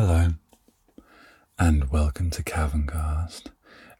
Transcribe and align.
Hello, 0.00 0.28
and 1.58 1.90
welcome 1.90 2.30
to 2.30 2.44
Caverncast. 2.44 3.46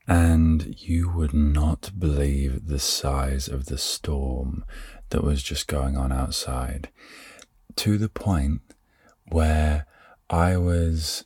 And 0.06 0.80
you 0.80 1.10
would 1.10 1.34
not 1.34 1.90
believe 1.98 2.68
the 2.68 2.78
size 2.78 3.48
of 3.48 3.66
the 3.66 3.78
storm 3.78 4.64
that 5.10 5.24
was 5.24 5.42
just 5.42 5.66
going 5.66 5.96
on 5.96 6.12
outside, 6.12 6.90
to 7.74 7.98
the 7.98 8.08
point 8.08 8.60
where 9.26 9.86
I 10.30 10.56
was. 10.56 11.24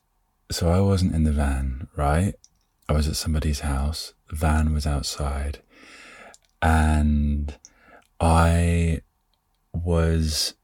So 0.50 0.71
I 0.71 0.80
wasn't 0.80 1.14
in 1.14 1.25
the 1.25 1.32
van, 1.32 1.89
right? 1.95 2.34
I 2.89 2.95
was 2.95 3.07
at 3.07 3.16
somebody's 3.16 3.61
house. 3.61 4.14
The 4.30 4.36
van 4.36 4.73
was 4.73 4.86
outside, 4.86 5.59
and 6.62 7.59
I 8.18 9.02
was 9.75 10.54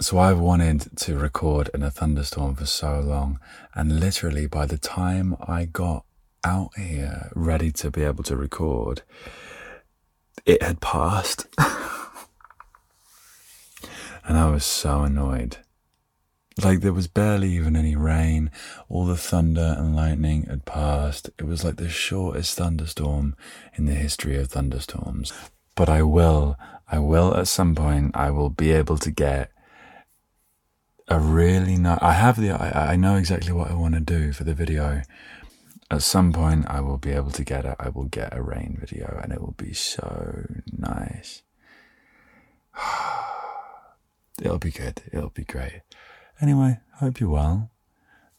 so 0.00 0.18
I've 0.18 0.38
wanted 0.38 0.96
to 0.96 1.18
record 1.18 1.68
in 1.74 1.82
a 1.82 1.90
thunderstorm 1.90 2.54
for 2.54 2.64
so 2.64 3.00
long, 3.00 3.38
and 3.74 4.00
literally 4.00 4.46
by 4.46 4.64
the 4.64 4.78
time 4.78 5.36
I 5.46 5.66
got 5.66 6.06
out 6.42 6.70
here 6.78 7.30
ready 7.34 7.70
to 7.72 7.90
be 7.90 8.02
able 8.04 8.24
to 8.24 8.36
record, 8.36 9.02
it 10.46 10.62
had 10.62 10.80
passed. 10.80 11.46
and 14.24 14.38
I 14.38 14.50
was 14.50 14.64
so 14.64 15.02
annoyed. 15.02 15.58
Like 16.64 16.80
there 16.80 16.94
was 16.94 17.06
barely 17.06 17.52
even 17.52 17.76
any 17.76 17.94
rain, 17.94 18.50
all 18.88 19.04
the 19.04 19.18
thunder 19.18 19.74
and 19.78 19.94
lightning 19.94 20.44
had 20.44 20.64
passed. 20.64 21.28
It 21.38 21.44
was 21.44 21.62
like 21.62 21.76
the 21.76 21.90
shortest 21.90 22.56
thunderstorm 22.56 23.36
in 23.74 23.84
the 23.84 23.94
history 23.94 24.38
of 24.38 24.48
thunderstorms. 24.48 25.32
But 25.74 25.90
I 25.90 26.02
will, 26.02 26.56
I 26.90 26.98
will 26.98 27.36
at 27.36 27.48
some 27.48 27.74
point, 27.74 28.12
I 28.14 28.30
will 28.30 28.50
be 28.50 28.72
able 28.72 28.96
to 28.98 29.10
get 29.10 29.50
a 31.10 31.18
really 31.18 31.76
nice. 31.76 31.98
I 32.00 32.12
have 32.12 32.40
the. 32.40 32.52
I, 32.52 32.92
I 32.92 32.96
know 32.96 33.16
exactly 33.16 33.52
what 33.52 33.70
I 33.70 33.74
want 33.74 33.94
to 33.94 34.00
do 34.00 34.32
for 34.32 34.44
the 34.44 34.54
video. 34.54 35.02
At 35.90 36.02
some 36.02 36.32
point, 36.32 36.66
I 36.68 36.80
will 36.80 36.98
be 36.98 37.10
able 37.10 37.32
to 37.32 37.42
get 37.42 37.64
it. 37.64 37.74
I 37.80 37.88
will 37.88 38.04
get 38.04 38.32
a 38.32 38.40
rain 38.40 38.78
video, 38.80 39.18
and 39.22 39.32
it 39.32 39.40
will 39.40 39.56
be 39.56 39.72
so 39.72 40.46
nice. 40.70 41.42
It'll 44.40 44.58
be 44.58 44.70
good. 44.70 45.02
It'll 45.12 45.30
be 45.30 45.44
great. 45.44 45.82
Anyway, 46.40 46.78
hope 46.94 47.18
you're 47.18 47.28
well. 47.28 47.70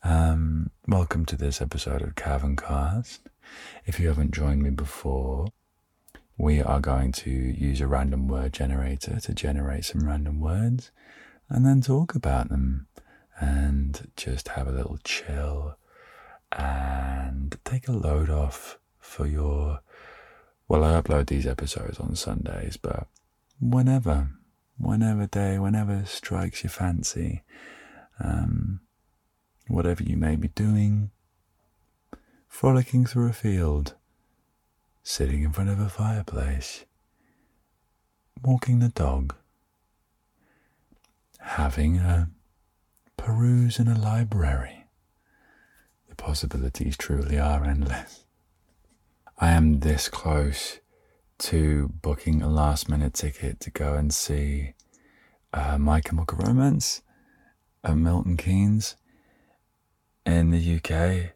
Um, 0.03 0.72
welcome 0.88 1.25
to 1.25 1.35
this 1.35 1.61
episode 1.61 2.02
of 2.02 2.16
Caverncast. 2.16 3.19
If 3.85 4.00
you 4.00 4.08
haven't 4.08 4.33
joined 4.33 4.63
me 4.63 4.69
before, 4.69 5.47
we 6.38 6.61
are 6.61 6.80
going 6.80 7.11
to 7.11 7.30
use 7.30 7.81
a 7.81 7.88
random 7.88 8.30
word 8.30 8.53
generator 8.53 9.19
to 9.19 9.33
generate 9.33 9.85
some 9.85 10.08
random 10.08 10.39
words 10.39 10.89
and 11.52 11.66
then 11.66 11.81
talk 11.81 12.16
about 12.16 12.47
them 12.47 12.88
and 13.39 14.09
just 14.16 14.47
have 14.49 14.67
a 14.67 14.71
little 14.71 14.97
chill 15.03 15.75
and 16.53 17.57
take 17.66 17.89
a 17.89 17.91
load 17.91 18.30
off 18.30 18.80
for 18.99 19.27
your. 19.27 19.81
Well, 20.69 20.85
I 20.85 21.02
upload 21.02 21.27
these 21.27 21.45
episodes 21.45 21.99
on 21.99 22.16
Sundays, 22.16 22.77
but 22.77 23.07
whenever, 23.59 24.29
whenever 24.77 25.27
day, 25.27 25.59
whenever 25.59 26.05
strikes 26.05 26.63
your 26.63 26.72
fancy, 26.72 27.44
um, 28.23 28.79
whatever 29.67 30.03
you 30.03 30.16
may 30.16 30.38
be 30.38 30.47
doing, 30.47 31.11
frolicking 32.47 33.05
through 33.05 33.27
a 33.27 33.33
field, 33.33 33.95
sitting 35.03 35.44
in 35.44 35.52
front 35.52 35.69
of 35.69 35.81
a 35.81 35.89
fireplace, 35.89 36.85
walking 38.41 38.79
the 38.79 38.88
dog, 38.89 39.35
having 41.42 41.97
a 41.97 42.30
peruse 43.17 43.80
in 43.80 43.88
a 43.88 43.97
library. 43.97 44.86
The 46.09 46.16
possibilities 46.16 46.97
truly 46.97 47.39
are 47.39 47.64
endless. 47.66 48.25
I 49.38 49.52
am 49.52 49.80
this 49.80 50.08
close 50.08 50.80
to 51.40 51.90
booking 52.01 52.41
a 52.41 52.50
last 52.50 52.88
minute 52.88 53.16
ticket 53.16 53.59
to 53.62 53.72
go 53.72 53.96
and 53.96 54.13
see 54.13 54.74
uh, 55.53 55.78
My 55.78 56.00
Chemical 56.00 56.38
Romance 56.38 57.01
at 57.84 57.97
Milton 57.97 58.38
Keynes 58.38 58.96
in 60.25 60.51
the 60.51 60.75
UK. 60.75 61.34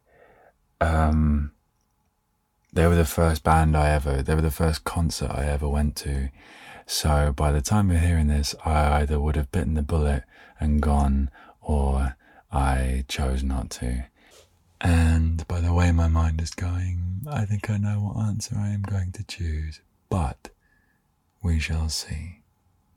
Um, 0.79 1.51
they 2.73 2.85
were 2.87 2.95
the 2.95 3.05
first 3.05 3.43
band 3.43 3.75
I 3.75 3.89
ever, 3.89 4.21
they 4.21 4.35
were 4.35 4.41
the 4.41 4.51
first 4.51 4.83
concert 4.83 5.31
I 5.31 5.45
ever 5.45 5.67
went 5.67 5.95
to 5.97 6.29
so 6.87 7.33
by 7.35 7.51
the 7.51 7.61
time 7.61 7.91
you're 7.91 7.99
hearing 7.99 8.27
this, 8.27 8.55
I 8.63 9.01
either 9.01 9.19
would 9.19 9.35
have 9.35 9.51
bitten 9.51 9.73
the 9.73 9.81
bullet 9.81 10.23
and 10.59 10.81
gone, 10.81 11.29
or 11.61 12.15
I 12.51 13.05
chose 13.07 13.43
not 13.43 13.69
to. 13.71 14.05
And 14.81 15.47
by 15.47 15.61
the 15.61 15.73
way 15.73 15.91
my 15.91 16.07
mind 16.07 16.41
is 16.41 16.51
going, 16.51 17.25
I 17.29 17.45
think 17.45 17.69
I 17.69 17.77
know 17.77 17.99
what 17.99 18.25
answer 18.25 18.55
I 18.57 18.69
am 18.69 18.83
going 18.83 19.11
to 19.13 19.23
choose. 19.23 19.81
But 20.09 20.49
we 21.41 21.59
shall 21.59 21.89
see. 21.89 22.39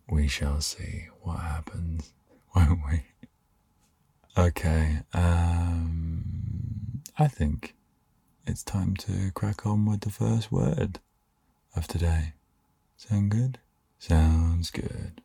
We 0.08 0.28
shall 0.28 0.60
see 0.60 1.08
what 1.22 1.38
happens, 1.40 2.12
won't 2.54 2.80
we? 2.90 3.04
Okay, 4.36 4.98
um, 5.12 7.02
I 7.18 7.26
think 7.26 7.74
it's 8.46 8.62
time 8.62 8.96
to 8.96 9.30
crack 9.32 9.66
on 9.66 9.84
with 9.84 10.00
the 10.02 10.10
first 10.10 10.52
word 10.52 11.00
of 11.74 11.86
today. 11.88 12.34
Sound 12.96 13.30
good? 13.30 13.58
Sounds 13.98 14.70
good. 14.70 15.22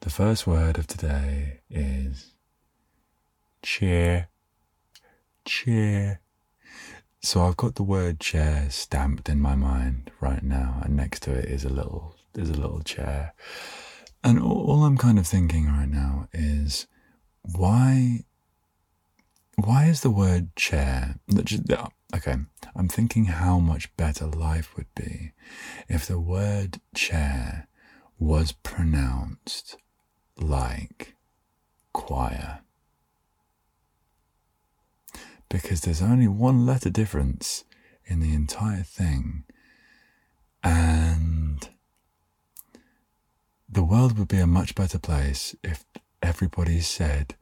The 0.00 0.10
first 0.10 0.46
word 0.46 0.78
of 0.78 0.86
today 0.86 1.60
is 1.70 2.32
chair. 3.62 4.28
Chair. 5.44 6.20
So 7.20 7.42
I've 7.42 7.56
got 7.56 7.74
the 7.74 7.82
word 7.82 8.20
chair 8.20 8.68
stamped 8.70 9.28
in 9.28 9.40
my 9.40 9.54
mind 9.54 10.10
right 10.20 10.42
now, 10.42 10.80
and 10.82 10.96
next 10.96 11.22
to 11.24 11.32
it 11.32 11.46
is 11.46 11.64
a 11.64 11.68
little 11.68 12.14
there's 12.32 12.50
a 12.50 12.60
little 12.60 12.80
chair. 12.80 13.34
And 14.24 14.40
all, 14.40 14.70
all 14.70 14.84
I'm 14.84 14.98
kind 14.98 15.18
of 15.18 15.26
thinking 15.26 15.66
right 15.66 15.88
now 15.88 16.28
is 16.32 16.86
why 17.42 18.24
why 19.56 19.86
is 19.86 20.02
the 20.02 20.10
word 20.10 20.54
chair 20.56 21.16
okay 22.14 22.36
i'm 22.74 22.88
thinking 22.88 23.24
how 23.26 23.58
much 23.58 23.94
better 23.96 24.26
life 24.26 24.76
would 24.76 24.92
be 24.94 25.32
if 25.88 26.06
the 26.06 26.18
word 26.18 26.78
chair 26.94 27.66
was 28.18 28.52
pronounced 28.52 29.76
like 30.36 31.14
choir. 31.92 32.60
Because 35.48 35.82
there's 35.82 36.02
only 36.02 36.26
one 36.28 36.66
letter 36.66 36.90
difference 36.90 37.64
in 38.04 38.20
the 38.20 38.34
entire 38.34 38.82
thing. 38.82 39.44
And 40.62 41.68
the 43.68 43.84
world 43.84 44.18
would 44.18 44.28
be 44.28 44.40
a 44.40 44.46
much 44.46 44.74
better 44.74 44.98
place 44.98 45.54
if 45.62 45.84
everybody 46.22 46.80
said, 46.80 47.36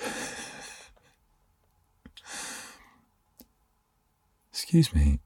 Excuse 4.52 4.94
me, 4.94 5.18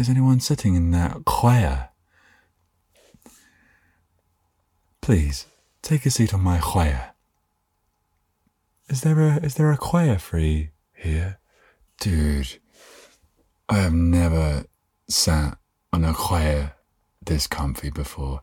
is 0.00 0.08
anyone 0.08 0.40
sitting 0.40 0.74
in 0.74 0.90
that 0.92 1.26
choir? 1.26 1.90
Please, 5.02 5.46
take 5.82 6.06
a 6.06 6.10
seat 6.10 6.32
on 6.32 6.40
my 6.40 6.58
choir. 6.58 7.10
Is 8.88 9.02
there 9.02 9.20
a 9.20 9.36
is 9.36 9.54
there 9.54 9.70
a 9.70 9.76
choir 9.76 10.18
free 10.18 10.70
here? 10.94 11.38
Dude, 12.00 12.58
I 13.68 13.76
have 13.76 13.92
never 13.92 14.64
sat 15.06 15.58
on 15.92 16.04
a 16.04 16.14
choir 16.14 16.72
this 17.20 17.46
comfy 17.46 17.90
before. 17.90 18.40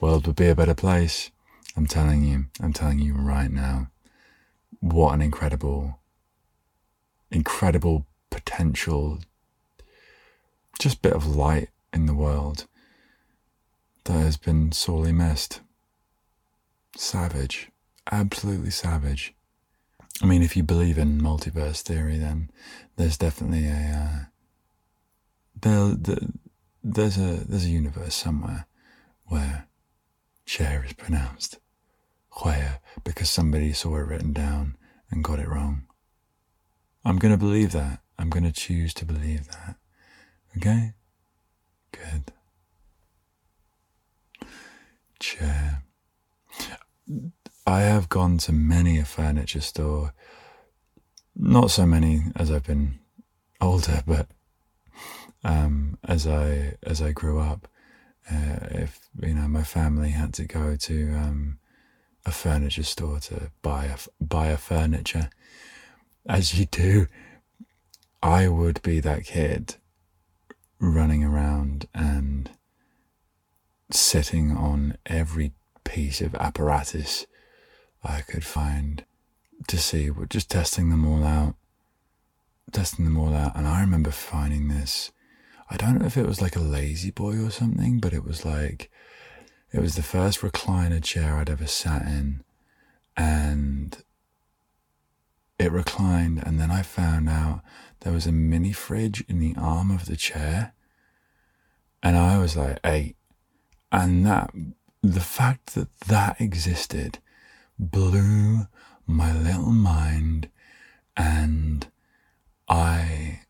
World 0.00 0.26
would 0.26 0.36
be 0.36 0.48
a 0.48 0.54
better 0.54 0.74
place. 0.74 1.30
I'm 1.76 1.86
telling 1.86 2.24
you, 2.24 2.46
I'm 2.62 2.72
telling 2.72 2.98
you 2.98 3.14
right 3.14 3.50
now. 3.50 3.88
What 4.80 5.12
an 5.12 5.20
incredible, 5.20 6.00
incredible 7.30 8.06
potential 8.30 9.20
just 10.78 11.02
bit 11.02 11.12
of 11.12 11.26
light 11.26 11.68
in 11.92 12.06
the 12.06 12.14
world 12.14 12.66
that 14.04 14.14
has 14.14 14.36
been 14.36 14.72
sorely 14.72 15.12
missed. 15.12 15.60
Savage. 16.96 17.70
Absolutely 18.10 18.70
savage. 18.70 19.34
I 20.22 20.26
mean, 20.26 20.42
if 20.42 20.56
you 20.56 20.62
believe 20.62 20.98
in 20.98 21.20
multiverse 21.20 21.80
theory, 21.80 22.18
then 22.18 22.50
there's 22.96 23.16
definitely 23.16 23.66
a 23.66 23.72
uh, 23.72 24.24
there, 25.60 25.94
there, 25.96 26.28
there's 26.82 27.16
a 27.16 27.44
there's 27.48 27.64
a 27.64 27.70
universe 27.70 28.14
somewhere 28.14 28.66
where 29.24 29.66
chair 30.46 30.84
is 30.86 30.92
pronounced 30.92 31.58
choir 32.30 32.80
because 33.04 33.30
somebody 33.30 33.72
saw 33.72 33.96
it 33.96 34.06
written 34.06 34.32
down 34.32 34.76
and 35.10 35.24
got 35.24 35.38
it 35.38 35.48
wrong. 35.48 35.86
I'm 37.04 37.18
going 37.18 37.32
to 37.32 37.38
believe 37.38 37.72
that. 37.72 38.00
I'm 38.18 38.30
going 38.30 38.44
to 38.44 38.52
choose 38.52 38.92
to 38.94 39.04
believe 39.04 39.48
that. 39.48 39.76
Okay? 40.56 40.92
Good. 41.92 42.32
Chair. 45.18 45.82
I 47.66 47.80
have 47.80 48.08
gone 48.08 48.38
to 48.38 48.52
many 48.52 48.98
a 48.98 49.04
furniture 49.04 49.60
store. 49.60 50.12
Not 51.36 51.70
so 51.70 51.86
many 51.86 52.22
as 52.36 52.50
I've 52.50 52.64
been 52.64 52.98
older, 53.60 54.02
but 54.06 54.28
um, 55.42 55.98
as 56.04 56.26
I 56.26 56.76
as 56.82 57.02
I 57.02 57.12
grew 57.12 57.38
up, 57.40 57.68
uh, 58.30 58.58
if 58.70 59.08
you 59.20 59.34
know 59.34 59.48
my 59.48 59.62
family 59.64 60.10
had 60.10 60.32
to 60.34 60.44
go 60.44 60.76
to 60.76 61.14
um, 61.14 61.58
a 62.24 62.30
furniture 62.30 62.82
store 62.82 63.20
to 63.20 63.50
buy 63.62 63.86
a 63.86 63.96
buy 64.22 64.48
a 64.48 64.56
furniture, 64.56 65.30
as 66.26 66.58
you 66.58 66.66
do, 66.66 67.08
I 68.22 68.48
would 68.48 68.80
be 68.82 69.00
that 69.00 69.24
kid 69.24 69.76
running 70.90 71.24
around 71.24 71.88
and 71.94 72.50
sitting 73.90 74.52
on 74.52 74.96
every 75.06 75.52
piece 75.84 76.20
of 76.20 76.34
apparatus 76.34 77.26
I 78.02 78.20
could 78.20 78.44
find 78.44 79.04
to 79.68 79.78
see, 79.78 80.10
We're 80.10 80.26
just 80.26 80.50
testing 80.50 80.90
them 80.90 81.06
all 81.06 81.24
out, 81.24 81.54
testing 82.72 83.04
them 83.04 83.16
all 83.16 83.34
out. 83.34 83.56
And 83.56 83.66
I 83.66 83.80
remember 83.80 84.10
finding 84.10 84.68
this 84.68 85.10
I 85.70 85.76
don't 85.76 85.98
know 85.98 86.06
if 86.06 86.16
it 86.16 86.26
was 86.26 86.42
like 86.42 86.56
a 86.56 86.60
La-Z-Boy 86.60 87.42
or 87.42 87.50
something, 87.50 87.98
but 87.98 88.12
it 88.12 88.24
was 88.24 88.44
like, 88.44 88.90
it 89.72 89.80
was 89.80 89.96
the 89.96 90.02
first 90.02 90.40
recliner 90.40 91.02
chair 91.02 91.36
I'd 91.36 91.50
ever 91.50 91.66
sat 91.66 92.02
in. 92.02 92.44
And 93.16 93.96
it 95.58 95.72
reclined. 95.72 96.42
And 96.44 96.60
then 96.60 96.70
I 96.70 96.82
found 96.82 97.28
out 97.28 97.62
there 98.00 98.12
was 98.12 98.26
a 98.26 98.32
mini 98.32 98.72
fridge 98.72 99.24
in 99.26 99.40
the 99.40 99.54
arm 99.58 99.90
of 99.90 100.06
the 100.06 100.16
chair. 100.16 100.73
And 102.04 102.16
I 102.18 102.38
was 102.38 102.56
like 102.56 102.78
eight. 102.84 103.16
And 103.90 104.26
that, 104.26 104.52
the 105.02 105.20
fact 105.20 105.74
that 105.74 105.88
that 106.00 106.40
existed 106.40 107.18
blew 107.78 108.68
my 109.06 109.32
little 109.36 109.72
mind. 109.72 110.50
And 111.16 111.86
I 112.68 113.40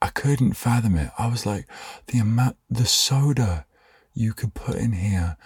I 0.00 0.08
couldn't 0.08 0.54
fathom 0.54 0.96
it. 0.96 1.12
I 1.16 1.28
was 1.28 1.46
like, 1.46 1.68
the 2.08 2.18
amount, 2.18 2.56
the 2.68 2.86
soda 2.86 3.66
you 4.12 4.32
could 4.32 4.52
put 4.52 4.74
in 4.74 4.92
here, 4.92 5.36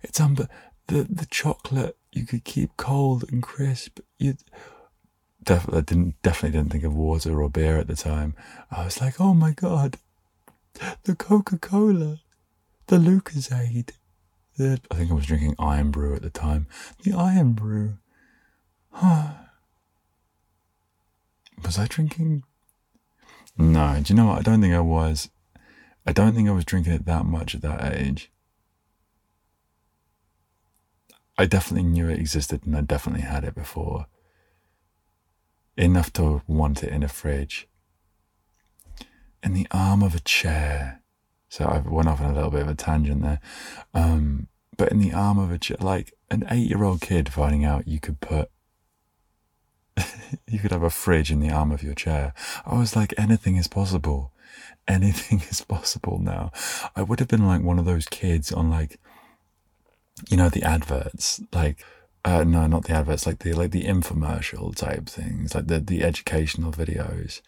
it's 0.00 0.20
unbe- 0.20 0.48
the 0.86 1.02
the 1.10 1.26
chocolate 1.26 1.96
you 2.12 2.24
could 2.24 2.44
keep 2.44 2.76
cold 2.76 3.24
and 3.32 3.42
crisp. 3.42 3.98
You 4.16 4.36
definitely 5.42 5.82
didn't 5.82 6.22
definitely 6.22 6.56
didn't 6.58 6.70
think 6.70 6.84
of 6.84 6.94
water 6.94 7.42
or 7.42 7.50
beer 7.50 7.78
at 7.78 7.88
the 7.88 7.96
time. 7.96 8.36
I 8.70 8.84
was 8.84 9.00
like, 9.00 9.20
oh 9.20 9.34
my 9.34 9.50
god, 9.50 9.96
the 11.04 11.14
Coca 11.14 11.58
Cola, 11.58 12.20
the 12.86 12.98
Lucozade. 12.98 13.90
The, 14.56 14.80
I 14.90 14.94
think 14.96 15.10
I 15.10 15.14
was 15.14 15.26
drinking 15.26 15.54
Irn-Bru 15.60 16.16
at 16.16 16.22
the 16.22 16.30
time. 16.30 16.66
The 17.04 17.12
Irn-Bru. 17.12 17.98
Was 21.64 21.76
I 21.76 21.86
drinking 21.86 22.44
no, 23.58 24.00
do 24.00 24.12
you 24.12 24.16
know 24.16 24.26
what? 24.26 24.38
I 24.38 24.42
don't 24.42 24.60
think 24.60 24.72
I 24.72 24.80
was. 24.80 25.30
I 26.06 26.12
don't 26.12 26.32
think 26.32 26.48
I 26.48 26.52
was 26.52 26.64
drinking 26.64 26.92
it 26.92 27.06
that 27.06 27.24
much 27.24 27.56
at 27.56 27.62
that 27.62 27.92
age. 27.92 28.30
I 31.36 31.44
definitely 31.44 31.88
knew 31.88 32.08
it 32.08 32.20
existed 32.20 32.64
and 32.64 32.76
I 32.76 32.82
definitely 32.82 33.22
had 33.22 33.44
it 33.44 33.54
before. 33.54 34.06
Enough 35.76 36.12
to 36.14 36.42
want 36.46 36.82
it 36.82 36.92
in 36.92 37.02
a 37.02 37.08
fridge. 37.08 37.68
In 39.48 39.54
the 39.54 39.66
arm 39.70 40.02
of 40.02 40.14
a 40.14 40.20
chair. 40.20 41.00
So 41.48 41.64
I 41.64 41.78
went 41.78 42.06
off 42.06 42.20
on 42.20 42.32
a 42.32 42.34
little 42.34 42.50
bit 42.50 42.60
of 42.60 42.68
a 42.68 42.74
tangent 42.74 43.22
there. 43.22 43.40
Um, 43.94 44.48
but 44.76 44.92
in 44.92 44.98
the 44.98 45.14
arm 45.14 45.38
of 45.38 45.50
a 45.50 45.56
chair, 45.56 45.78
like 45.80 46.12
an 46.30 46.46
eight 46.50 46.68
year 46.68 46.84
old 46.84 47.00
kid 47.00 47.32
finding 47.32 47.64
out 47.64 47.88
you 47.88 47.98
could 47.98 48.20
put 48.20 48.50
you 50.46 50.58
could 50.58 50.70
have 50.70 50.82
a 50.82 50.90
fridge 50.90 51.30
in 51.30 51.40
the 51.40 51.48
arm 51.48 51.72
of 51.72 51.82
your 51.82 51.94
chair. 51.94 52.34
I 52.66 52.78
was 52.78 52.94
like, 52.94 53.14
anything 53.16 53.56
is 53.56 53.68
possible. 53.68 54.32
Anything 54.86 55.40
is 55.50 55.62
possible 55.62 56.18
now. 56.18 56.52
I 56.94 57.00
would 57.00 57.18
have 57.18 57.28
been 57.28 57.46
like 57.46 57.62
one 57.62 57.78
of 57.78 57.86
those 57.86 58.04
kids 58.04 58.52
on 58.52 58.68
like, 58.68 59.00
you 60.28 60.36
know, 60.36 60.50
the 60.50 60.62
adverts, 60.62 61.40
like, 61.54 61.82
uh, 62.22 62.44
no, 62.44 62.66
not 62.66 62.84
the 62.84 62.92
adverts, 62.92 63.26
like 63.26 63.38
the, 63.38 63.54
like 63.54 63.70
the 63.70 63.84
infomercial 63.84 64.76
type 64.76 65.06
things, 65.06 65.54
like 65.54 65.68
the, 65.68 65.80
the 65.80 66.04
educational 66.04 66.70
videos. 66.70 67.40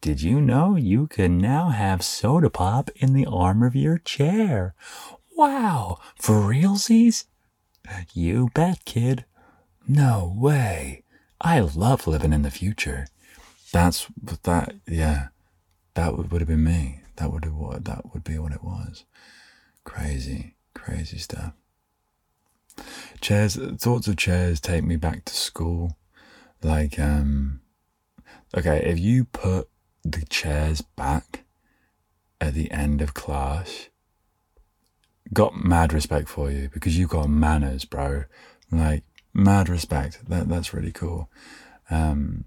Did 0.00 0.22
you 0.22 0.40
know 0.40 0.76
you 0.76 1.08
can 1.08 1.38
now 1.38 1.70
have 1.70 2.04
soda 2.04 2.50
pop 2.50 2.88
in 2.96 3.14
the 3.14 3.26
arm 3.26 3.64
of 3.64 3.74
your 3.74 3.98
chair? 3.98 4.74
Wow, 5.36 5.98
for 6.16 6.36
realsies? 6.36 7.24
You 8.12 8.50
bet, 8.54 8.84
kid. 8.84 9.24
No 9.88 10.32
way. 10.36 11.02
I 11.40 11.60
love 11.60 12.06
living 12.06 12.32
in 12.32 12.42
the 12.42 12.50
future. 12.50 13.06
That's 13.72 14.06
that. 14.44 14.74
Yeah, 14.86 15.28
that 15.94 16.16
would, 16.16 16.30
would 16.30 16.40
have 16.42 16.48
been 16.48 16.64
me. 16.64 17.00
That 17.16 17.32
would 17.32 17.44
have 17.44 17.84
that 17.84 18.12
would 18.12 18.22
be 18.22 18.38
what 18.38 18.52
it 18.52 18.62
was. 18.62 19.04
Crazy, 19.82 20.54
crazy 20.74 21.18
stuff. 21.18 21.54
Chairs. 23.20 23.56
Thoughts 23.56 24.06
of 24.06 24.16
chairs 24.16 24.60
take 24.60 24.84
me 24.84 24.96
back 24.96 25.24
to 25.24 25.34
school. 25.34 25.96
Like, 26.62 26.98
um, 26.98 27.60
okay, 28.56 28.84
if 28.84 28.98
you 28.98 29.24
put 29.24 29.68
the 30.12 30.24
chairs 30.26 30.80
back 30.80 31.44
at 32.40 32.54
the 32.54 32.70
end 32.70 33.02
of 33.02 33.14
class, 33.14 33.88
got 35.32 35.56
mad 35.56 35.92
respect 35.92 36.28
for 36.28 36.50
you 36.50 36.68
because 36.72 36.98
you 36.98 37.06
got 37.06 37.28
manners, 37.28 37.84
bro. 37.84 38.24
Like, 38.70 39.04
mad 39.34 39.68
respect. 39.68 40.28
That 40.28 40.48
that's 40.48 40.74
really 40.74 40.92
cool. 40.92 41.30
Um, 41.90 42.44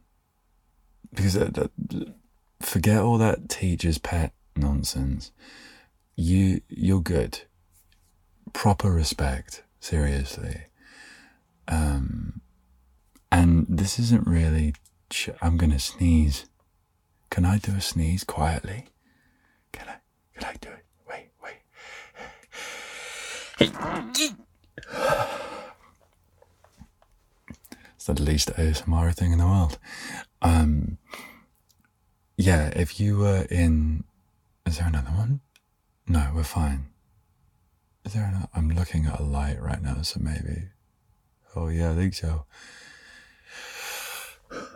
because 1.13 1.33
that, 1.33 1.53
that, 1.55 1.71
forget 2.59 2.99
all 2.99 3.17
that 3.17 3.49
teacher's 3.49 3.97
pet 3.97 4.33
nonsense. 4.55 5.31
You 6.15 6.61
you're 6.69 7.01
good. 7.01 7.41
Proper 8.53 8.91
respect, 8.91 9.63
seriously. 9.79 10.63
Um, 11.67 12.41
and 13.31 13.65
this 13.69 13.97
isn't 13.97 14.27
really. 14.27 14.75
Ch- 15.09 15.29
I'm 15.41 15.57
gonna 15.57 15.79
sneeze. 15.79 16.45
Can 17.31 17.45
I 17.45 17.57
do 17.57 17.71
a 17.71 17.81
sneeze 17.81 18.23
quietly? 18.25 18.85
Can 19.71 19.87
I? 19.87 19.95
Can 20.37 20.43
I 20.43 20.55
do 20.59 20.69
it? 20.69 20.85
Wait, 21.09 21.31
wait. 21.41 21.55
It's 27.95 28.05
the 28.05 28.21
least 28.21 28.51
ASMR 28.53 29.15
thing 29.15 29.31
in 29.31 29.37
the 29.37 29.45
world. 29.45 29.79
Um, 30.41 30.97
yeah, 32.35 32.67
if 32.75 32.99
you 32.99 33.17
were 33.19 33.47
in. 33.49 34.03
Is 34.65 34.77
there 34.77 34.87
another 34.87 35.11
one? 35.11 35.39
No, 36.07 36.31
we're 36.35 36.43
fine. 36.43 36.87
Is 38.03 38.13
there 38.13 38.25
another? 38.25 38.49
I'm 38.53 38.69
looking 38.69 39.05
at 39.05 39.19
a 39.19 39.23
light 39.23 39.61
right 39.61 39.81
now, 39.81 40.01
so 40.01 40.19
maybe. 40.21 40.69
Oh, 41.55 41.69
yeah, 41.69 41.91
I 41.91 41.95
think 41.95 42.13
so. 42.13 42.45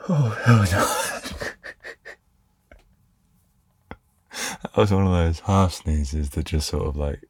Oh, 0.07 0.37
hell 0.45 0.63
no. 0.71 1.11
that 4.73 4.81
was 4.81 4.91
one 4.91 5.05
of 5.05 5.13
those 5.13 5.39
half 5.41 5.73
sneezes 5.73 6.31
that 6.31 6.45
just 6.45 6.67
sort 6.67 6.87
of 6.87 6.95
like. 6.95 7.23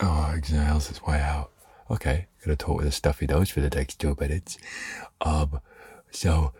Oh, 0.00 0.32
exhales 0.34 0.90
its 0.90 1.02
way 1.02 1.20
out. 1.20 1.50
Okay, 1.90 2.26
gonna 2.44 2.56
talk 2.56 2.78
with 2.78 2.86
a 2.86 2.92
stuffy 2.92 3.26
nose 3.26 3.50
for 3.50 3.60
the 3.60 3.70
next 3.70 3.98
two 3.98 4.16
minutes. 4.18 4.56
Um, 5.20 5.60
so 6.10 6.52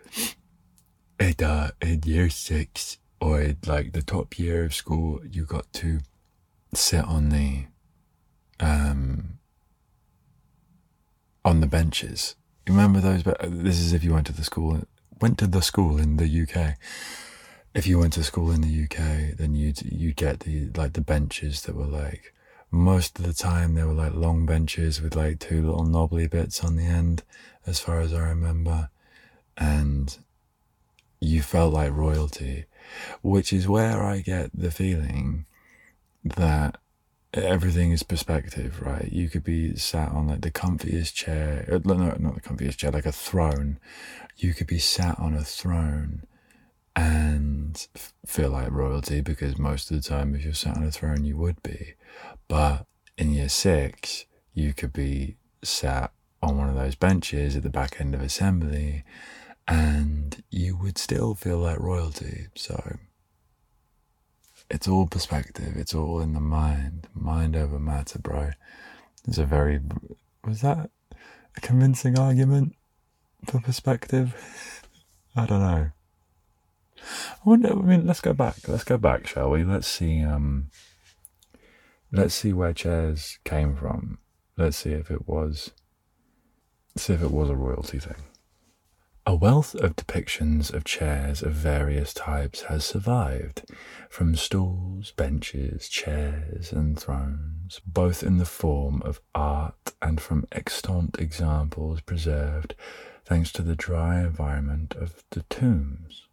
in 1.19 1.35
uh, 1.43 1.71
in 1.81 2.01
year 2.05 2.29
six 2.29 2.97
or 3.19 3.41
in 3.41 3.57
like 3.65 3.93
the 3.93 4.01
top 4.01 4.37
year 4.37 4.63
of 4.63 4.73
school, 4.73 5.21
you 5.29 5.45
got 5.45 5.71
to 5.73 5.99
sit 6.73 7.03
on 7.05 7.29
the 7.29 7.65
um 8.59 9.39
on 11.43 11.61
the 11.61 11.67
benches. 11.67 12.35
You 12.67 12.73
remember 12.73 12.99
those? 12.99 13.23
But 13.23 13.39
this 13.41 13.79
is 13.79 13.93
if 13.93 14.03
you 14.03 14.13
went 14.13 14.27
to 14.27 14.33
the 14.33 14.43
school 14.43 14.83
went 15.19 15.37
to 15.37 15.47
the 15.47 15.61
school 15.61 15.97
in 15.97 16.17
the 16.17 16.41
UK. 16.41 16.75
If 17.73 17.87
you 17.87 17.99
went 17.99 18.13
to 18.13 18.23
school 18.23 18.51
in 18.51 18.61
the 18.61 18.83
UK, 18.83 19.37
then 19.37 19.55
you'd 19.55 19.81
you'd 19.81 20.17
get 20.17 20.41
the 20.41 20.69
like 20.75 20.93
the 20.93 21.01
benches 21.01 21.61
that 21.63 21.75
were 21.75 21.85
like 21.85 22.33
most 22.71 23.19
of 23.19 23.25
the 23.25 23.33
time 23.33 23.75
they 23.75 23.83
were 23.83 23.93
like 23.93 24.13
long 24.13 24.45
benches 24.45 25.01
with 25.01 25.15
like 25.15 25.39
two 25.39 25.61
little 25.61 25.85
knobbly 25.85 26.27
bits 26.27 26.63
on 26.63 26.77
the 26.77 26.85
end, 26.85 27.23
as 27.65 27.79
far 27.79 27.99
as 27.99 28.13
I 28.13 28.29
remember. 28.29 28.89
And 29.57 30.17
you 31.19 31.41
felt 31.41 31.73
like 31.73 31.91
royalty, 31.91 32.65
which 33.21 33.51
is 33.53 33.67
where 33.67 34.01
I 34.03 34.19
get 34.19 34.49
the 34.53 34.71
feeling 34.71 35.45
that 36.23 36.77
everything 37.33 37.91
is 37.91 38.03
perspective, 38.03 38.81
right? 38.81 39.09
You 39.11 39.29
could 39.29 39.43
be 39.43 39.75
sat 39.75 40.11
on 40.11 40.27
like 40.27 40.41
the 40.41 40.51
comfiest 40.51 41.13
chair, 41.13 41.67
uh, 41.71 41.79
no, 41.83 41.95
not 41.95 42.35
the 42.35 42.41
comfiest 42.41 42.77
chair, 42.77 42.91
like 42.91 43.05
a 43.05 43.11
throne. 43.11 43.79
You 44.37 44.53
could 44.53 44.67
be 44.67 44.79
sat 44.79 45.19
on 45.19 45.33
a 45.33 45.43
throne 45.43 46.23
and 46.95 47.87
feel 48.25 48.49
like 48.49 48.71
royalty 48.71 49.21
because 49.21 49.57
most 49.57 49.91
of 49.91 50.01
the 50.01 50.07
time, 50.07 50.35
if 50.35 50.43
you're 50.43 50.53
sat 50.53 50.77
on 50.77 50.83
a 50.83 50.91
throne, 50.91 51.23
you 51.23 51.37
would 51.37 51.61
be. 51.63 51.93
But 52.47 52.85
in 53.17 53.31
year 53.31 53.49
six, 53.49 54.25
you 54.53 54.73
could 54.73 54.93
be 54.93 55.37
sat 55.63 56.11
on 56.41 56.57
one 56.57 56.69
of 56.69 56.75
those 56.75 56.95
benches 56.95 57.55
at 57.55 57.63
the 57.63 57.69
back 57.69 58.01
end 58.01 58.15
of 58.15 58.21
assembly 58.21 59.03
and 59.67 60.43
you 60.49 60.75
would 60.75 60.97
still 60.97 61.35
feel 61.35 61.59
like 61.59 61.79
royalty. 61.79 62.47
So 62.55 62.97
it's 64.69 64.87
all 64.87 65.07
perspective, 65.07 65.77
it's 65.77 65.93
all 65.93 66.19
in 66.19 66.33
the 66.33 66.39
mind, 66.39 67.07
mind 67.13 67.55
over 67.55 67.79
matter, 67.79 68.19
bro. 68.19 68.51
It's 69.27 69.37
a 69.37 69.45
very, 69.45 69.79
was 70.43 70.61
that 70.61 70.89
a 71.55 71.61
convincing 71.61 72.17
argument 72.17 72.75
for 73.45 73.61
perspective? 73.61 74.35
I 75.35 75.45
don't 75.45 75.61
know. 75.61 75.91
I 77.45 77.49
wonder, 77.49 77.71
I 77.71 77.81
mean, 77.81 78.05
let's 78.05 78.21
go 78.21 78.33
back, 78.33 78.67
let's 78.67 78.83
go 78.83 78.97
back, 78.97 79.27
shall 79.27 79.51
we? 79.51 79.63
Let's 79.63 79.87
see, 79.87 80.21
um, 80.23 80.69
let's 82.11 82.35
see 82.35 82.53
where 82.53 82.73
chairs 82.73 83.39
came 83.43 83.75
from. 83.75 84.19
Let's 84.57 84.77
see 84.77 84.91
if 84.91 85.09
it 85.09 85.27
was, 85.27 85.71
see 86.95 87.13
if 87.13 87.21
it 87.21 87.31
was 87.31 87.49
a 87.49 87.55
royalty 87.55 87.99
thing. 87.99 88.15
A 89.25 89.35
wealth 89.35 89.75
of 89.75 89.95
depictions 89.95 90.73
of 90.73 90.83
chairs 90.83 91.43
of 91.43 91.53
various 91.53 92.11
types 92.11 92.63
has 92.63 92.83
survived, 92.83 93.63
from 94.09 94.35
stools, 94.35 95.11
benches, 95.11 95.87
chairs, 95.87 96.73
and 96.73 96.99
thrones, 96.99 97.79
both 97.85 98.23
in 98.23 98.37
the 98.37 98.45
form 98.45 99.01
of 99.03 99.21
art 99.35 99.93
and 100.01 100.19
from 100.19 100.47
extant 100.51 101.19
examples 101.19 102.01
preserved 102.01 102.73
thanks 103.23 103.51
to 103.51 103.61
the 103.61 103.75
dry 103.75 104.19
environment 104.19 104.95
of 104.95 105.23
the 105.29 105.43
tombs. 105.43 106.27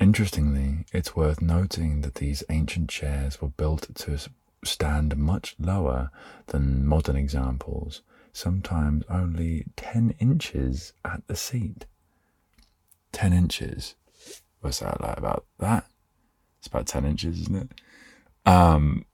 Interestingly, 0.00 0.84
it's 0.92 1.16
worth 1.16 1.40
noting 1.40 2.00
that 2.02 2.16
these 2.16 2.42
ancient 2.50 2.90
chairs 2.90 3.40
were 3.40 3.48
built 3.48 3.94
to 3.94 4.18
stand 4.64 5.16
much 5.16 5.54
lower 5.58 6.10
than 6.46 6.86
modern 6.86 7.16
examples 7.16 8.02
sometimes 8.34 9.04
only 9.08 9.64
10 9.76 10.14
inches 10.18 10.92
at 11.04 11.26
the 11.28 11.36
seat. 11.36 11.86
10 13.12 13.32
inches. 13.32 13.94
What's 14.60 14.80
that 14.80 15.00
like 15.00 15.16
about 15.16 15.46
that? 15.60 15.86
It's 16.58 16.66
about 16.66 16.86
10 16.86 17.04
inches, 17.04 17.40
isn't 17.42 17.56
it? 17.56 18.50
Um, 18.50 19.06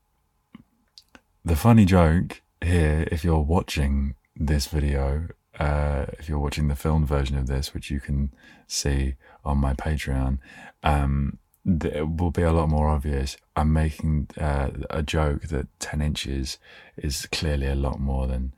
the 1.45 1.55
funny 1.55 1.85
joke 1.85 2.41
here, 2.63 3.07
if 3.13 3.23
you're 3.23 3.41
watching 3.41 4.15
this 4.35 4.67
video, 4.67 5.29
uh, 5.61 6.07
if 6.19 6.27
you're 6.27 6.39
watching 6.39 6.69
the 6.69 6.75
film 6.75 7.07
version 7.07 7.37
of 7.37 7.47
this, 7.47 7.75
which 7.75 7.91
you 7.91 8.01
can 8.01 8.33
see 8.67 9.15
on 9.45 9.59
my 9.59 9.75
Patreon, 9.75 10.39
um, 10.83 11.39
it 11.67 12.17
will 12.17 12.31
be 12.31 12.43
a 12.43 12.53
lot 12.53 12.71
more 12.71 12.89
obvious. 12.89 13.37
I'm 13.55 13.71
making 13.71 14.29
uh, 14.41 14.71
a 14.89 15.03
joke 15.03 15.43
that 15.49 15.67
10 15.79 16.01
inches 16.01 16.57
is 16.97 17.27
clearly 17.27 17.67
a 17.67 17.75
lot 17.75 18.01
more 18.01 18.27
than 18.27 18.55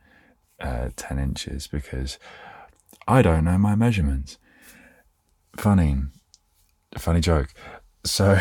uh, 0.61 0.89
10 0.95 1.19
inches 1.19 1.67
because 1.67 2.17
I 3.05 3.21
don't 3.21 3.43
know 3.43 3.57
my 3.57 3.75
measurements. 3.75 4.37
Funny, 5.57 5.97
funny 6.97 7.19
joke. 7.19 7.53
So, 8.05 8.39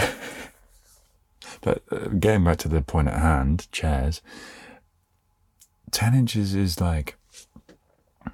but 1.63 1.83
uh, 1.91 2.09
getting 2.21 2.45
back 2.45 2.59
to 2.59 2.69
the 2.69 2.81
point 2.81 3.09
at 3.09 3.19
hand, 3.19 3.67
chairs, 3.73 4.23
10 5.91 6.15
inches 6.15 6.55
is 6.55 6.81
like, 6.81 7.17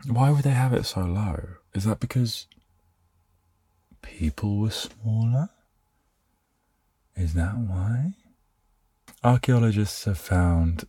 why 0.07 0.31
would 0.31 0.45
they 0.45 0.51
have 0.51 0.73
it 0.73 0.87
so 0.87 1.01
low? 1.01 1.41
Is 1.75 1.85
that 1.85 2.01
because 2.01 2.47
people 4.03 4.59
were 4.59 4.71
smaller? 4.71 5.51
Is 7.17 7.35
that 7.35 7.57
why? 7.59 8.13
Archaeologists 9.25 10.05
have 10.05 10.19
found 10.19 10.87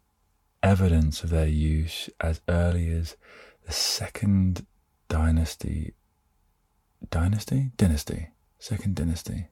evidence 0.62 1.24
of 1.24 1.32
their 1.32 1.48
use 1.48 2.10
as 2.20 2.42
early 2.48 2.90
as 2.90 3.16
the 3.66 3.72
second 3.72 4.66
dynasty. 5.08 5.94
Dynasty? 7.10 7.72
Dynasty. 7.78 8.30
Second 8.60 8.96
dynasty. 8.96 9.48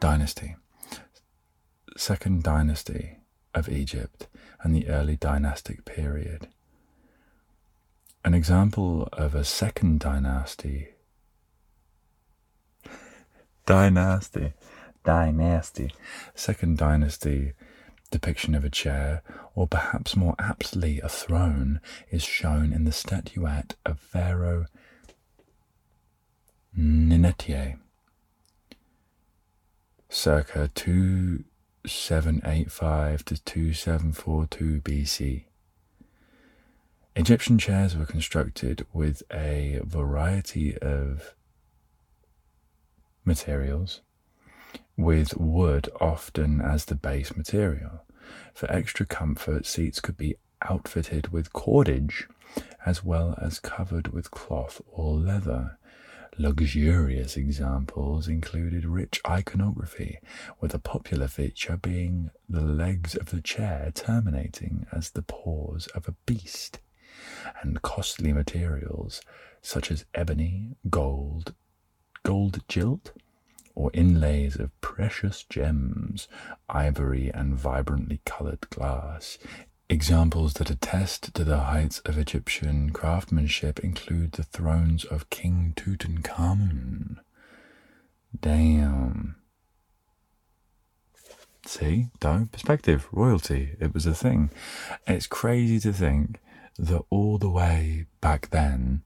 Dynasty. 0.00 0.56
Second 1.96 2.42
dynasty 2.42 3.18
of 3.54 3.68
Egypt 3.68 4.28
and 4.62 4.74
the 4.74 4.88
early 4.88 5.16
dynastic 5.16 5.84
period. 5.84 6.48
An 8.24 8.34
example 8.34 9.08
of 9.12 9.34
a 9.34 9.44
second 9.44 10.00
dynasty. 10.00 10.88
Dynasty. 13.66 14.54
Dynasty. 15.04 15.92
Second 16.34 16.78
dynasty 16.78 17.52
depiction 18.10 18.54
of 18.54 18.64
a 18.64 18.70
chair, 18.70 19.22
or 19.54 19.66
perhaps 19.66 20.16
more 20.16 20.34
aptly 20.38 20.98
a 21.00 21.08
throne, 21.08 21.80
is 22.10 22.22
shown 22.22 22.72
in 22.72 22.84
the 22.84 22.92
statuette 22.92 23.74
of 23.84 24.00
Pharaoh 24.00 24.64
Ninetjer, 26.76 27.78
circa 30.08 30.70
2785 30.74 33.24
to 33.24 33.42
2742 33.42 34.80
BC. 34.80 35.44
Egyptian 37.18 37.58
chairs 37.58 37.96
were 37.96 38.06
constructed 38.06 38.86
with 38.92 39.24
a 39.32 39.80
variety 39.82 40.78
of 40.78 41.34
materials 43.24 44.02
with 44.96 45.36
wood 45.36 45.88
often 46.00 46.60
as 46.60 46.84
the 46.84 46.94
base 46.94 47.36
material. 47.36 48.04
For 48.54 48.70
extra 48.70 49.04
comfort, 49.04 49.66
seats 49.66 50.00
could 50.00 50.16
be 50.16 50.36
outfitted 50.62 51.32
with 51.32 51.52
cordage 51.52 52.28
as 52.86 53.02
well 53.02 53.36
as 53.42 53.58
covered 53.58 54.12
with 54.12 54.30
cloth 54.30 54.80
or 54.86 55.14
leather. 55.14 55.76
Luxurious 56.38 57.36
examples 57.36 58.28
included 58.28 58.84
rich 58.84 59.20
iconography, 59.26 60.20
with 60.60 60.72
a 60.72 60.78
popular 60.78 61.26
feature 61.26 61.76
being 61.76 62.30
the 62.48 62.60
legs 62.60 63.16
of 63.16 63.30
the 63.30 63.40
chair 63.40 63.90
terminating 63.92 64.86
as 64.92 65.10
the 65.10 65.22
paws 65.22 65.88
of 65.96 66.06
a 66.06 66.14
beast, 66.24 66.78
and 67.62 67.82
costly 67.82 68.32
materials 68.32 69.20
such 69.62 69.90
as 69.90 70.04
ebony, 70.14 70.76
gold, 70.88 71.54
gold 72.22 72.66
gilt, 72.68 73.12
or 73.74 73.90
inlays 73.94 74.56
of 74.56 74.78
precious 74.80 75.44
gems, 75.44 76.26
ivory, 76.68 77.30
and 77.32 77.54
vibrantly 77.54 78.20
coloured 78.24 78.68
glass. 78.70 79.38
Examples 79.88 80.54
that 80.54 80.68
attest 80.68 81.32
to 81.34 81.44
the 81.44 81.60
heights 81.60 82.00
of 82.00 82.18
Egyptian 82.18 82.90
craftsmanship 82.90 83.78
include 83.80 84.32
the 84.32 84.42
thrones 84.42 85.04
of 85.04 85.30
King 85.30 85.72
Tutankhamun. 85.76 87.18
Damn. 88.38 89.36
See, 91.64 92.08
don't 92.20 92.50
perspective, 92.50 93.08
royalty. 93.12 93.76
It 93.80 93.94
was 93.94 94.06
a 94.06 94.14
thing. 94.14 94.50
It's 95.06 95.26
crazy 95.26 95.78
to 95.80 95.92
think 95.92 96.40
that 96.78 97.02
all 97.10 97.38
the 97.38 97.50
way 97.50 98.06
back 98.20 98.50
then, 98.50 99.02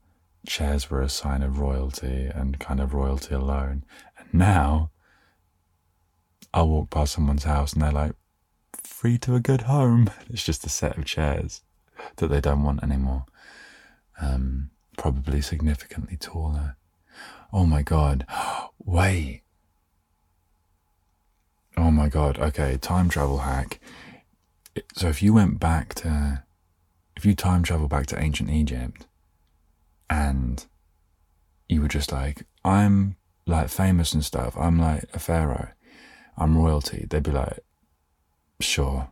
chairs 0.47 0.91
were 0.91 1.01
a 1.01 1.09
sign 1.09 1.43
of 1.43 1.59
royalty 1.59 2.27
and 2.27 2.59
kind 2.59 2.81
of 2.81 2.95
royalty 2.95 3.35
alone. 3.35 3.85
And 4.19 4.35
now, 4.35 4.91
I'll 6.53 6.69
walk 6.69 6.91
past 6.91 7.15
someone's 7.15 7.45
house 7.45 7.73
and 7.73 7.83
they're 7.83 7.93
like, 7.93 8.15
free 8.83 9.19
to 9.19 9.35
a 9.35 9.41
good 9.41 9.63
home. 9.63 10.11
It's 10.31 10.45
just 10.45 10.67
a 10.67 10.69
set 10.69 10.99
of 10.99 11.05
chairs 11.05 11.63
that 12.17 12.29
they 12.29 12.41
don't 12.41 12.63
want 12.63 12.83
anymore. 12.83 13.27
Um, 14.21 14.71
probably 14.97 15.41
significantly 15.41 16.17
taller. 16.17 16.77
Oh 17.53 17.67
my 17.67 17.83
god. 17.83 18.27
Wait. 18.85 19.43
Oh 21.77 21.91
my 21.91 22.09
god. 22.09 22.39
Okay, 22.39 22.77
time 22.77 23.09
travel 23.09 23.39
hack. 23.39 23.81
So 24.95 25.09
if 25.09 25.23
you 25.23 25.35
went 25.35 25.59
back 25.59 25.95
to, 25.97 26.45
if 27.23 27.27
you 27.27 27.37
time 27.37 27.63
travel 27.63 27.87
back 27.87 28.05
to 28.05 28.21
ancient 28.21 28.51
Egypt 28.51 29.07
and 30.11 30.67
you 31.69 31.81
were 31.81 31.87
just 31.87 32.11
like, 32.11 32.43
I'm 32.65 33.15
like 33.47 33.69
famous 33.69 34.13
and 34.13 34.25
stuff, 34.25 34.57
I'm 34.59 34.81
like 34.81 35.05
a 35.15 35.21
pharaoh, 35.21 35.69
I'm 36.37 36.59
royalty. 36.59 37.07
They'd 37.09 37.23
be 37.23 37.31
like, 37.31 37.61
sure, 38.59 39.09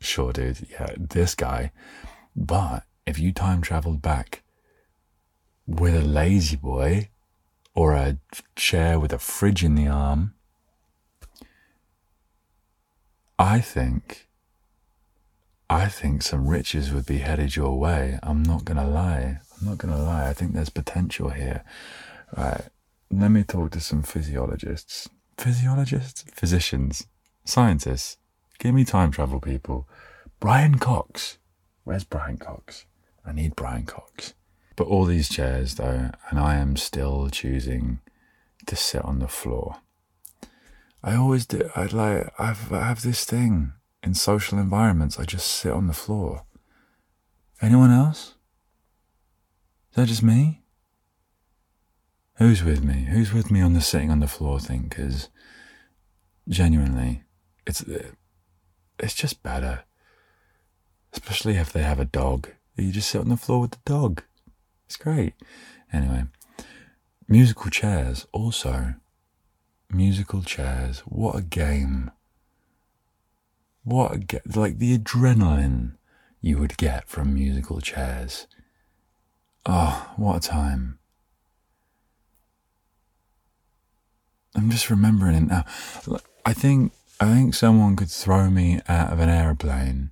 sure, 0.00 0.32
dude, 0.32 0.66
yeah, 0.72 0.92
this 0.98 1.36
guy. 1.36 1.70
But 2.34 2.82
if 3.06 3.20
you 3.20 3.32
time 3.32 3.62
traveled 3.62 4.02
back 4.02 4.42
with 5.64 5.94
a 5.94 6.02
La-Z-Boy 6.02 7.10
or 7.76 7.94
a 7.94 8.18
chair 8.56 8.98
with 8.98 9.12
a 9.12 9.20
fridge 9.20 9.62
in 9.62 9.76
the 9.76 9.86
arm, 9.86 10.34
I 13.38 13.60
think, 13.60 14.26
I 15.72 15.88
think 15.88 16.22
some 16.22 16.46
riches 16.46 16.92
would 16.92 17.06
be 17.06 17.18
headed 17.18 17.56
your 17.56 17.78
way. 17.78 18.18
I'm 18.22 18.42
not 18.42 18.64
gonna 18.64 18.88
lie. 18.88 19.40
I'm 19.60 19.68
not 19.68 19.78
gonna 19.78 20.02
lie. 20.02 20.28
I 20.28 20.32
think 20.32 20.52
there's 20.52 20.70
potential 20.70 21.30
here. 21.30 21.64
Right 22.36 22.68
let 23.12 23.30
me 23.30 23.44
talk 23.44 23.70
to 23.72 23.80
some 23.80 24.02
physiologists. 24.02 25.08
Physiologists? 25.36 26.24
Physicians? 26.32 27.06
Scientists? 27.44 28.16
Give 28.58 28.74
me 28.74 28.84
time 28.84 29.10
travel 29.10 29.40
people. 29.40 29.86
Brian 30.40 30.78
Cox. 30.78 31.38
Where's 31.84 32.04
Brian 32.04 32.38
Cox? 32.38 32.86
I 33.24 33.32
need 33.32 33.54
Brian 33.54 33.84
Cox. 33.84 34.34
But 34.76 34.86
all 34.86 35.04
these 35.04 35.28
chairs, 35.28 35.74
though, 35.74 36.10
and 36.30 36.38
I 36.38 36.56
am 36.56 36.76
still 36.76 37.28
choosing 37.28 38.00
to 38.66 38.76
sit 38.76 39.04
on 39.04 39.18
the 39.18 39.28
floor. 39.28 39.76
I 41.02 41.14
always 41.14 41.44
do. 41.44 41.68
I'd 41.76 41.92
like. 41.92 42.32
I've, 42.38 42.72
I 42.72 42.84
have 42.84 43.02
this 43.02 43.24
thing 43.24 43.74
in 44.02 44.14
social 44.14 44.58
environments. 44.58 45.18
I 45.18 45.24
just 45.24 45.46
sit 45.46 45.72
on 45.72 45.86
the 45.86 45.92
floor. 45.92 46.44
Anyone 47.60 47.90
else? 47.90 48.34
Is 49.90 49.96
that 49.96 50.08
just 50.08 50.22
me? 50.22 50.62
Who's 52.36 52.64
with 52.64 52.82
me? 52.82 53.06
Who's 53.10 53.32
with 53.32 53.50
me 53.50 53.60
on 53.60 53.74
the 53.74 53.80
sitting 53.80 54.10
on 54.10 54.20
the 54.20 54.26
floor 54.26 54.58
thing? 54.58 54.86
Because 54.88 55.28
genuinely, 56.48 57.22
it's 57.66 57.84
it's 58.98 59.14
just 59.14 59.42
better. 59.42 59.84
Especially 61.12 61.56
if 61.56 61.72
they 61.72 61.82
have 61.82 62.00
a 62.00 62.06
dog. 62.06 62.48
You 62.76 62.90
just 62.90 63.10
sit 63.10 63.20
on 63.20 63.28
the 63.28 63.36
floor 63.36 63.60
with 63.60 63.72
the 63.72 63.80
dog. 63.84 64.22
It's 64.86 64.96
great. 64.96 65.34
Anyway, 65.92 66.24
musical 67.28 67.70
chairs 67.70 68.26
also. 68.32 68.94
Musical 69.90 70.42
chairs. 70.42 71.00
What 71.00 71.36
a 71.36 71.42
game. 71.42 72.10
What 73.84 74.32
like 74.54 74.78
the 74.78 74.96
adrenaline 74.96 75.96
you 76.40 76.58
would 76.58 76.76
get 76.76 77.08
from 77.08 77.34
musical 77.34 77.80
chairs. 77.80 78.46
Oh, 79.64 80.12
what 80.16 80.44
a 80.44 80.48
time. 80.48 80.98
I'm 84.54 84.70
just 84.70 84.90
remembering 84.90 85.36
it 85.36 85.44
now. 85.44 85.64
I 86.44 86.52
think 86.52 86.92
I 87.20 87.26
think 87.26 87.54
someone 87.54 87.96
could 87.96 88.10
throw 88.10 88.50
me 88.50 88.80
out 88.88 89.12
of 89.12 89.20
an 89.20 89.28
airplane 89.28 90.10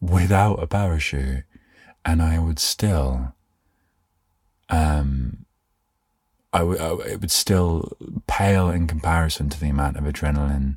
without 0.00 0.62
a 0.62 0.66
parachute, 0.66 1.44
and 2.04 2.22
I 2.22 2.38
would 2.38 2.58
still, 2.58 3.34
um, 4.68 5.46
I 6.52 6.62
would 6.62 6.78
it 7.06 7.20
would 7.20 7.30
still 7.30 7.96
pale 8.26 8.68
in 8.68 8.86
comparison 8.86 9.48
to 9.48 9.58
the 9.58 9.70
amount 9.70 9.96
of 9.96 10.04
adrenaline 10.04 10.76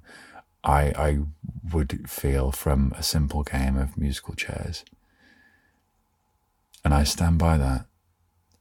I 0.64 0.94
I 0.98 1.20
would 1.74 2.10
feel 2.10 2.52
from 2.52 2.94
a 2.98 3.04
simple 3.04 3.44
game 3.44 3.78
of 3.78 3.98
musical 3.98 4.36
chairs, 4.36 4.84
and 6.84 6.94
I 6.94 7.04
stand 7.04 7.38
by 7.38 7.58
that. 7.58 7.86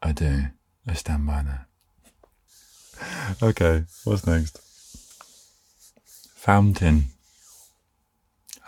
I 0.03 0.13
do. 0.13 0.47
I 0.87 0.95
stand 0.95 1.27
by 1.27 1.43
that. 1.43 1.67
Okay, 3.43 3.85
what's 4.05 4.27
next? 4.27 4.61
Fountain. 6.37 7.07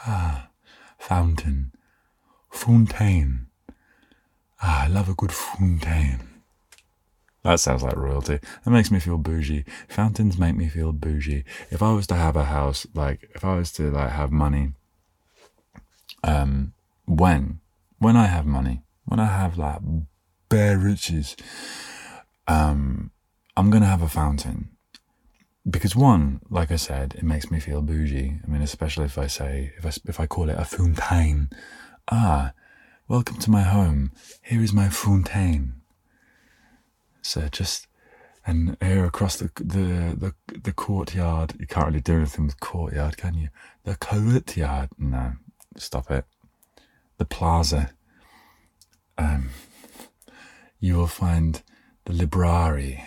Ah, 0.06 0.48
fountain. 0.98 1.72
Fontaine. 2.50 3.46
Ah, 4.60 4.84
I 4.84 4.88
love 4.88 5.08
a 5.08 5.14
good 5.14 5.32
fontaine. 5.32 6.33
That 7.44 7.60
sounds 7.60 7.82
like 7.82 7.96
royalty. 7.96 8.40
That 8.64 8.70
makes 8.70 8.90
me 8.90 8.98
feel 8.98 9.18
bougie. 9.18 9.64
Fountains 9.86 10.38
make 10.38 10.56
me 10.56 10.68
feel 10.68 10.92
bougie. 10.92 11.44
If 11.70 11.82
I 11.82 11.92
was 11.92 12.06
to 12.06 12.14
have 12.14 12.36
a 12.36 12.44
house, 12.44 12.86
like 12.94 13.28
if 13.34 13.44
I 13.44 13.54
was 13.56 13.70
to 13.72 13.90
like 13.90 14.10
have 14.10 14.32
money, 14.32 14.72
um, 16.22 16.72
when, 17.04 17.60
when 17.98 18.16
I 18.16 18.26
have 18.26 18.46
money, 18.46 18.82
when 19.04 19.20
I 19.20 19.26
have 19.26 19.58
like 19.58 19.80
bare 20.48 20.78
riches, 20.78 21.36
um, 22.48 23.10
I'm 23.58 23.68
gonna 23.68 23.86
have 23.86 24.02
a 24.02 24.08
fountain 24.08 24.70
because 25.68 25.94
one, 25.94 26.40
like 26.48 26.70
I 26.70 26.76
said, 26.76 27.14
it 27.14 27.24
makes 27.24 27.50
me 27.50 27.60
feel 27.60 27.82
bougie. 27.82 28.40
I 28.42 28.46
mean, 28.50 28.62
especially 28.62 29.04
if 29.04 29.18
I 29.18 29.26
say 29.26 29.72
if 29.76 29.84
I 29.84 29.92
if 30.06 30.18
I 30.18 30.26
call 30.26 30.48
it 30.48 30.58
a 30.58 30.64
fontaine. 30.64 31.50
Ah, 32.10 32.52
welcome 33.06 33.38
to 33.38 33.50
my 33.50 33.62
home. 33.62 34.12
Here 34.42 34.62
is 34.62 34.72
my 34.72 34.88
fontaine. 34.88 35.80
So 37.24 37.48
just 37.48 37.86
and 38.46 38.76
here 38.82 39.06
across 39.06 39.36
the 39.36 39.50
the 39.56 40.14
the, 40.14 40.58
the 40.58 40.72
courtyard, 40.72 41.54
you 41.58 41.66
can't 41.66 41.86
really 41.86 42.00
do 42.00 42.16
anything 42.18 42.44
with 42.44 42.60
courtyard, 42.60 43.16
can 43.16 43.34
you? 43.34 43.48
The 43.84 43.96
courtyard, 43.96 44.90
no, 44.98 45.32
stop 45.76 46.10
it. 46.10 46.26
The 47.16 47.24
plaza. 47.24 47.92
Um, 49.16 49.50
you 50.78 50.96
will 50.96 51.06
find 51.06 51.62
the 52.04 52.12
librari 52.12 53.02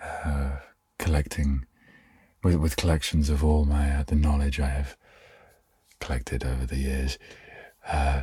uh, 0.00 0.58
collecting 0.98 1.66
with, 2.44 2.54
with 2.54 2.76
collections 2.76 3.30
of 3.30 3.42
all 3.42 3.64
my 3.64 3.90
uh, 3.90 4.04
the 4.04 4.14
knowledge 4.14 4.60
I 4.60 4.68
have 4.68 4.96
collected 5.98 6.44
over 6.44 6.66
the 6.66 6.78
years. 6.78 7.18
Uh, 7.84 8.22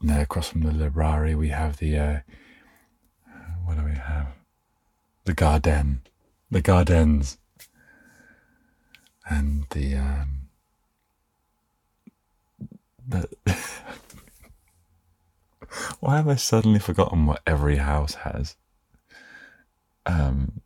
now 0.00 0.20
across 0.20 0.50
from 0.50 0.60
the 0.60 0.72
library, 0.72 1.34
we 1.34 1.48
have 1.48 1.78
the 1.78 1.98
uh, 1.98 2.20
what 3.64 3.76
do 3.76 3.84
we 3.84 3.94
have? 3.94 4.28
The 5.24 5.34
garden, 5.34 6.02
the 6.50 6.60
gardens, 6.60 7.38
and 9.28 9.66
the 9.70 9.96
um, 9.96 10.48
the. 13.06 13.28
Why 16.00 16.16
have 16.16 16.28
I 16.28 16.34
suddenly 16.34 16.78
forgotten 16.78 17.24
what 17.24 17.40
every 17.46 17.76
house 17.76 18.14
has? 18.14 18.56
Um, 20.04 20.60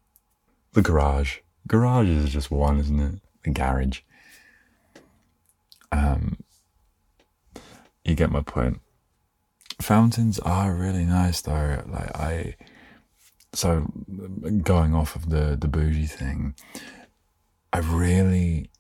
the 0.73 0.83
garage. 0.83 1.39
Garage 1.69 2.09
is 2.09 2.31
just 2.31 2.51
one, 2.51 2.79
isn't 2.79 3.01
it? 3.01 3.21
The 3.45 3.51
garage. 3.51 4.01
Um, 5.93 6.39
you 8.05 8.15
get 8.15 8.31
my 8.31 8.43
point. 8.43 8.81
Fountains 9.81 10.39
are 10.41 10.75
really 10.75 11.05
nice 11.05 11.41
though. 11.41 11.83
Like 11.87 12.17
I, 12.17 12.57
so 13.57 13.87
going 14.63 14.95
off 14.95 15.17
of 15.17 15.31
the 15.31 15.57
the 15.59 15.69
bougie 15.69 16.07
thing, 16.07 16.55
I 17.73 17.79
really, 17.79 18.71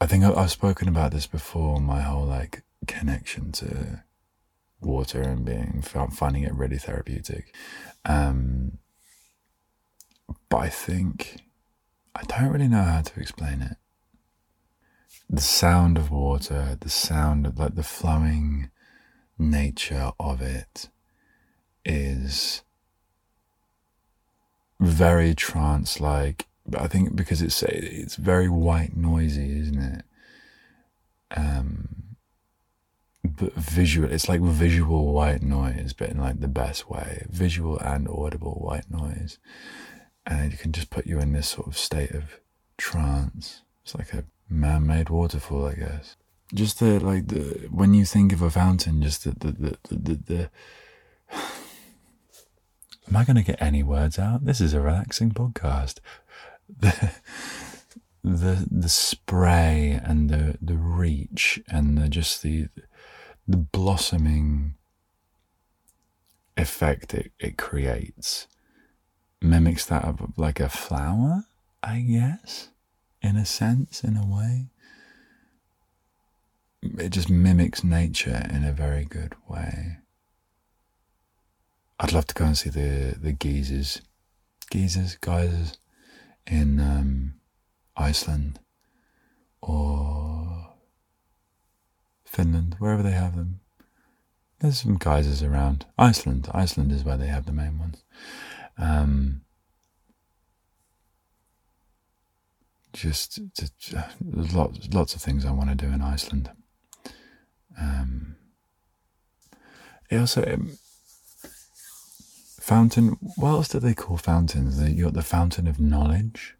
I 0.00 0.06
think 0.06 0.24
I've 0.24 0.50
spoken 0.50 0.88
about 0.88 1.12
this 1.12 1.26
before. 1.26 1.80
My 1.80 2.00
whole 2.00 2.26
like 2.26 2.62
connection 2.86 3.52
to 3.52 4.02
water 4.80 5.22
and 5.22 5.44
being 5.44 5.82
finding 5.82 6.42
it 6.42 6.54
really 6.54 6.78
therapeutic. 6.78 7.54
Um, 8.04 8.78
but 10.48 10.58
I 10.58 10.68
think 10.68 11.40
I 12.14 12.22
don't 12.24 12.50
really 12.50 12.68
know 12.68 12.82
how 12.82 13.02
to 13.02 13.20
explain 13.20 13.62
it. 13.62 13.76
The 15.28 15.40
sound 15.40 15.98
of 15.98 16.10
water, 16.10 16.76
the 16.80 16.88
sound 16.88 17.46
of 17.46 17.58
like 17.58 17.74
the 17.74 17.82
flowing 17.82 18.70
nature 19.38 20.12
of 20.18 20.40
it 20.40 20.88
is 21.84 22.62
very 24.80 25.34
trance 25.34 26.00
like. 26.00 26.46
but 26.66 26.80
I 26.80 26.86
think 26.88 27.16
because 27.16 27.42
it's 27.42 27.62
it's 27.62 28.16
very 28.16 28.48
white 28.48 28.96
noisy, 28.96 29.58
isn't 29.60 29.82
it? 29.82 30.04
Um, 31.36 31.96
but 33.26 33.52
visual 33.54 34.10
it's 34.10 34.28
like 34.28 34.40
visual 34.40 35.12
white 35.12 35.42
noise 35.42 35.92
but 35.92 36.10
in 36.10 36.18
like 36.18 36.40
the 36.40 36.48
best 36.48 36.88
way 36.88 37.26
visual 37.28 37.78
and 37.78 38.08
audible 38.08 38.54
white 38.54 38.90
noise 38.90 39.38
and 40.26 40.52
it 40.52 40.58
can 40.58 40.72
just 40.72 40.90
put 40.90 41.06
you 41.06 41.18
in 41.18 41.32
this 41.32 41.48
sort 41.48 41.66
of 41.66 41.76
state 41.76 42.12
of 42.12 42.40
trance 42.78 43.62
it's 43.82 43.94
like 43.94 44.12
a 44.12 44.24
man-made 44.48 45.08
waterfall 45.10 45.66
i 45.66 45.74
guess 45.74 46.16
just 46.54 46.78
the 46.78 47.00
like 47.00 47.28
the 47.28 47.68
when 47.70 47.94
you 47.94 48.04
think 48.04 48.32
of 48.32 48.42
a 48.42 48.50
fountain 48.50 49.02
just 49.02 49.24
the 49.24 49.30
the 49.30 49.52
the, 49.52 49.78
the, 49.88 49.96
the, 49.96 50.14
the 50.26 50.50
am 53.08 53.16
i 53.16 53.24
going 53.24 53.36
to 53.36 53.42
get 53.42 53.60
any 53.60 53.82
words 53.82 54.18
out 54.18 54.44
this 54.44 54.60
is 54.60 54.74
a 54.74 54.80
relaxing 54.80 55.30
podcast 55.30 55.98
the 56.68 57.12
the 58.24 58.66
the 58.70 58.88
spray 58.88 60.00
and 60.04 60.30
the 60.30 60.58
the 60.60 60.76
reach 60.76 61.60
and 61.68 61.96
the 61.96 62.08
just 62.08 62.42
the 62.42 62.68
the 63.46 63.56
blossoming 63.56 64.74
effect 66.56 67.14
it, 67.14 67.30
it 67.38 67.56
creates 67.56 68.48
mimics 69.40 69.86
that 69.86 70.04
of 70.04 70.20
like 70.36 70.60
a 70.60 70.68
flower, 70.68 71.44
I 71.82 72.00
guess, 72.00 72.68
in 73.22 73.36
a 73.36 73.44
sense, 73.44 74.02
in 74.02 74.16
a 74.16 74.26
way. 74.26 74.66
It 76.82 77.10
just 77.10 77.30
mimics 77.30 77.82
nature 77.82 78.46
in 78.50 78.64
a 78.64 78.72
very 78.72 79.04
good 79.04 79.34
way. 79.48 79.98
I'd 81.98 82.12
love 82.12 82.26
to 82.26 82.34
go 82.34 82.44
and 82.44 82.56
see 82.56 82.70
the, 82.70 83.16
the 83.18 83.32
geysers, 83.32 84.02
geysers, 84.70 85.16
geysers 85.16 85.78
in 86.46 86.78
um, 86.78 87.34
Iceland 87.96 88.60
or 89.62 90.74
Finland, 92.24 92.76
wherever 92.78 93.02
they 93.02 93.12
have 93.12 93.34
them. 93.34 93.60
There's 94.60 94.80
some 94.80 94.96
geysers 94.96 95.42
around. 95.42 95.86
Iceland, 95.98 96.48
Iceland 96.52 96.92
is 96.92 97.04
where 97.04 97.16
they 97.16 97.28
have 97.28 97.46
the 97.46 97.52
main 97.52 97.78
ones. 97.78 98.04
Um, 98.78 99.42
just, 102.92 103.40
just 103.54 103.94
lots, 104.22 104.88
lots 104.92 105.14
of 105.14 105.22
things 105.22 105.44
I 105.44 105.50
want 105.50 105.70
to 105.70 105.74
do 105.74 105.92
in 105.92 106.02
Iceland. 106.02 106.50
Um, 107.78 108.36
It 110.10 110.18
also 110.18 110.44
um, 110.44 110.78
fountain. 112.66 113.16
What 113.36 113.50
else 113.50 113.68
do 113.68 113.78
they 113.78 113.94
call 113.94 114.16
fountains? 114.16 114.82
You're 114.82 115.12
the 115.12 115.22
fountain 115.22 115.68
of 115.68 115.78
knowledge. 115.78 116.56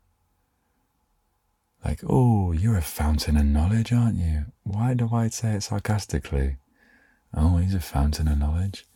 Like, 1.85 2.01
oh, 2.09 2.53
you're 2.53 2.77
a 2.77 2.83
fountain 2.83 3.37
of 3.37 3.45
knowledge, 3.45 3.93
aren't 3.93 4.19
you? 4.19 4.47
Why 4.63 4.95
do 4.95 5.09
I 5.13 5.29
say 5.29 5.55
it 5.55 5.65
sarcastically? 5.65 6.59
Oh, 7.35 7.57
he's 7.57 7.75
a 7.75 7.81
fountain 7.81 8.29
of 8.29 8.39
knowledge. 8.39 8.87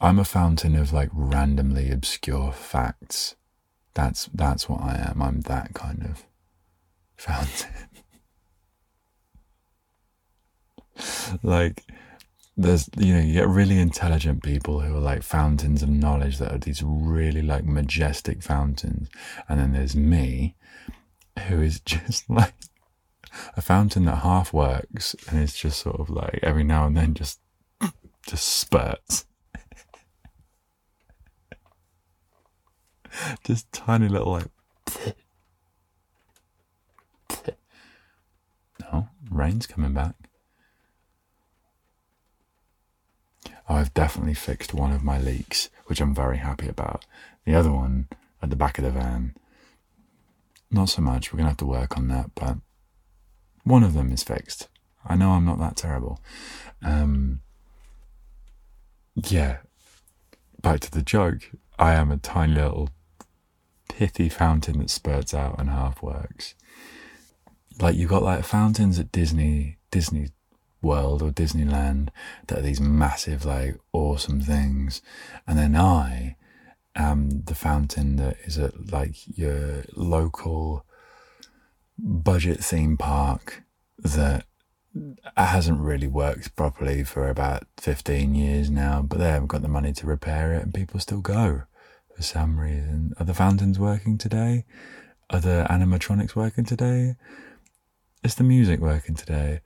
I'm 0.00 0.20
a 0.20 0.24
fountain 0.24 0.76
of 0.76 0.92
like 0.92 1.10
randomly 1.12 1.90
obscure 1.90 2.52
facts. 2.52 3.34
That's 3.94 4.26
that's 4.32 4.68
what 4.68 4.80
I 4.80 4.94
am. 5.10 5.20
I'm 5.22 5.40
that 5.42 5.74
kind 5.74 6.04
of 6.04 6.24
fountain. 7.16 7.88
like 11.42 11.82
there's 12.56 12.88
you 12.96 13.14
know 13.14 13.20
you 13.20 13.32
get 13.32 13.48
really 13.48 13.78
intelligent 13.78 14.42
people 14.42 14.80
who 14.80 14.96
are 14.96 15.00
like 15.00 15.22
fountains 15.22 15.82
of 15.82 15.88
knowledge 15.88 16.38
that 16.38 16.52
are 16.52 16.58
these 16.58 16.82
really 16.84 17.42
like 17.42 17.64
majestic 17.64 18.42
fountains. 18.42 19.08
And 19.48 19.58
then 19.58 19.72
there's 19.72 19.96
me 19.96 20.54
who 21.48 21.60
is 21.62 21.80
just 21.84 22.28
like 22.30 22.54
a 23.56 23.62
fountain 23.62 24.04
that 24.04 24.16
half 24.16 24.52
works 24.52 25.16
and 25.28 25.40
it's 25.40 25.58
just 25.58 25.80
sort 25.80 25.98
of 25.98 26.10
like 26.10 26.38
every 26.42 26.64
now 26.64 26.86
and 26.86 26.96
then 26.96 27.14
just 27.14 27.40
just 28.26 28.46
spurts. 28.46 29.26
Just 33.44 33.70
tiny 33.72 34.08
little 34.08 34.32
like 34.32 34.46
no 38.80 39.08
rain's 39.30 39.66
coming 39.68 39.92
back 39.94 40.14
Oh, 43.48 43.53
I've 43.68 43.94
definitely 43.94 44.34
fixed 44.34 44.74
one 44.74 44.92
of 44.92 45.02
my 45.02 45.18
leaks, 45.18 45.70
which 45.86 46.00
I'm 46.00 46.14
very 46.14 46.38
happy 46.38 46.68
about. 46.68 47.06
The 47.44 47.54
other 47.54 47.72
one 47.72 48.08
at 48.42 48.50
the 48.50 48.56
back 48.56 48.78
of 48.78 48.84
the 48.84 48.90
van, 48.90 49.34
not 50.70 50.88
so 50.90 51.00
much. 51.00 51.32
We're 51.32 51.38
going 51.38 51.46
to 51.46 51.50
have 51.50 51.56
to 51.58 51.66
work 51.66 51.96
on 51.96 52.08
that, 52.08 52.30
but 52.34 52.58
one 53.62 53.82
of 53.82 53.94
them 53.94 54.12
is 54.12 54.22
fixed. 54.22 54.68
I 55.06 55.16
know 55.16 55.30
I'm 55.30 55.44
not 55.44 55.58
that 55.58 55.76
terrible. 55.76 56.20
Um, 56.82 57.40
yeah, 59.14 59.58
back 60.60 60.80
to 60.80 60.90
the 60.90 61.02
joke. 61.02 61.50
I 61.78 61.94
am 61.94 62.10
a 62.10 62.16
tiny 62.16 62.54
little 62.54 62.90
pithy 63.88 64.28
fountain 64.28 64.78
that 64.78 64.90
spurts 64.90 65.34
out 65.34 65.58
and 65.58 65.70
half 65.70 66.02
works. 66.02 66.54
Like 67.80 67.96
you 67.96 68.06
got 68.06 68.22
like 68.22 68.44
fountains 68.44 68.98
at 68.98 69.12
Disney, 69.12 69.78
Disney 69.90 70.28
World 70.84 71.22
or 71.22 71.30
Disneyland 71.30 72.10
that 72.46 72.58
are 72.58 72.62
these 72.62 72.80
massive, 72.80 73.44
like, 73.44 73.78
awesome 73.92 74.40
things. 74.40 75.02
And 75.46 75.58
then 75.58 75.74
I 75.74 76.36
am 76.94 77.42
the 77.44 77.54
fountain 77.54 78.16
that 78.16 78.36
is 78.44 78.58
at, 78.58 78.92
like, 78.92 79.16
your 79.36 79.84
local 79.96 80.84
budget 81.98 82.62
theme 82.62 82.96
park 82.96 83.64
that 83.98 84.44
hasn't 85.36 85.80
really 85.80 86.06
worked 86.06 86.54
properly 86.54 87.02
for 87.02 87.28
about 87.28 87.64
15 87.78 88.34
years 88.34 88.70
now, 88.70 89.02
but 89.02 89.18
they 89.18 89.30
haven't 89.30 89.48
got 89.48 89.62
the 89.62 89.68
money 89.68 89.92
to 89.92 90.06
repair 90.06 90.52
it 90.54 90.62
and 90.62 90.72
people 90.74 91.00
still 91.00 91.20
go 91.20 91.62
for 92.14 92.22
some 92.22 92.60
reason. 92.60 93.12
Are 93.18 93.24
the 93.24 93.34
fountains 93.34 93.78
working 93.78 94.18
today? 94.18 94.64
Are 95.30 95.40
the 95.40 95.66
animatronics 95.68 96.36
working 96.36 96.64
today? 96.64 97.16
Is 98.22 98.36
the 98.36 98.44
music 98.44 98.78
working 98.78 99.16
today? 99.16 99.60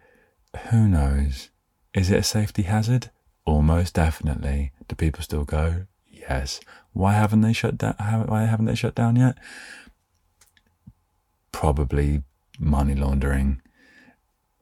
Who 0.71 0.89
knows? 0.89 1.51
Is 1.95 2.11
it 2.11 2.19
a 2.19 2.23
safety 2.23 2.63
hazard? 2.63 3.11
Almost 3.45 3.95
definitely. 3.95 4.73
Do 4.87 4.95
people 4.95 5.23
still 5.23 5.45
go? 5.45 5.87
Yes. 6.07 6.61
Why 6.93 7.15
haven't 7.15 7.43
they 7.43 7.53
shut 7.53 7.79
down? 7.79 7.95
Why 8.27 8.45
haven't 8.45 8.67
they 8.67 8.75
shut 8.75 8.95
down 8.95 9.17
yet? 9.17 9.39
Probably 11.53 12.23
money 12.59 12.95
laundering. 12.95 13.63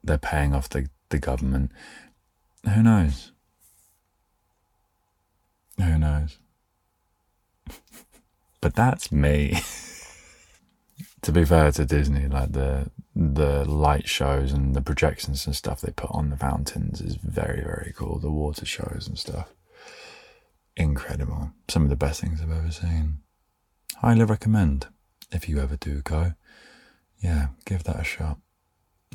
They're 0.03 0.17
paying 0.17 0.53
off 0.53 0.69
the, 0.69 0.89
the 1.09 1.19
government. 1.19 1.71
Who 2.73 2.83
knows? 2.83 3.31
Who 5.77 5.97
knows? 5.97 6.37
but 8.61 8.75
that's 8.75 9.11
me. 9.11 9.59
to 11.21 11.31
be 11.31 11.45
fair 11.45 11.71
to 11.71 11.85
Disney, 11.85 12.27
like 12.27 12.51
the 12.53 12.89
the 13.19 13.65
light 13.65 14.07
shows 14.07 14.53
and 14.53 14.75
the 14.75 14.81
projections 14.81 15.47
and 15.47 15.55
stuff 15.55 15.81
they 15.81 15.91
put 15.91 16.11
on 16.11 16.29
the 16.29 16.37
fountains 16.37 17.01
is 17.01 17.15
very 17.15 17.63
very 17.63 17.91
cool. 17.95 18.19
The 18.19 18.31
water 18.31 18.65
shows 18.65 19.05
and 19.07 19.17
stuff, 19.17 19.49
incredible. 20.75 21.51
Some 21.67 21.83
of 21.83 21.89
the 21.89 21.95
best 21.95 22.21
things 22.21 22.41
I've 22.41 22.51
ever 22.51 22.71
seen. 22.71 23.19
Highly 23.97 24.25
recommend 24.25 24.87
if 25.31 25.49
you 25.49 25.59
ever 25.59 25.75
do 25.75 26.01
go. 26.01 26.33
Yeah, 27.19 27.47
give 27.65 27.83
that 27.85 27.99
a 27.99 28.03
shot. 28.03 28.37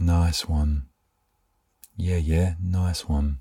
Nice 0.00 0.48
one. 0.48 0.86
Yeah, 1.96 2.16
yeah, 2.16 2.54
nice 2.60 3.08
one. 3.08 3.38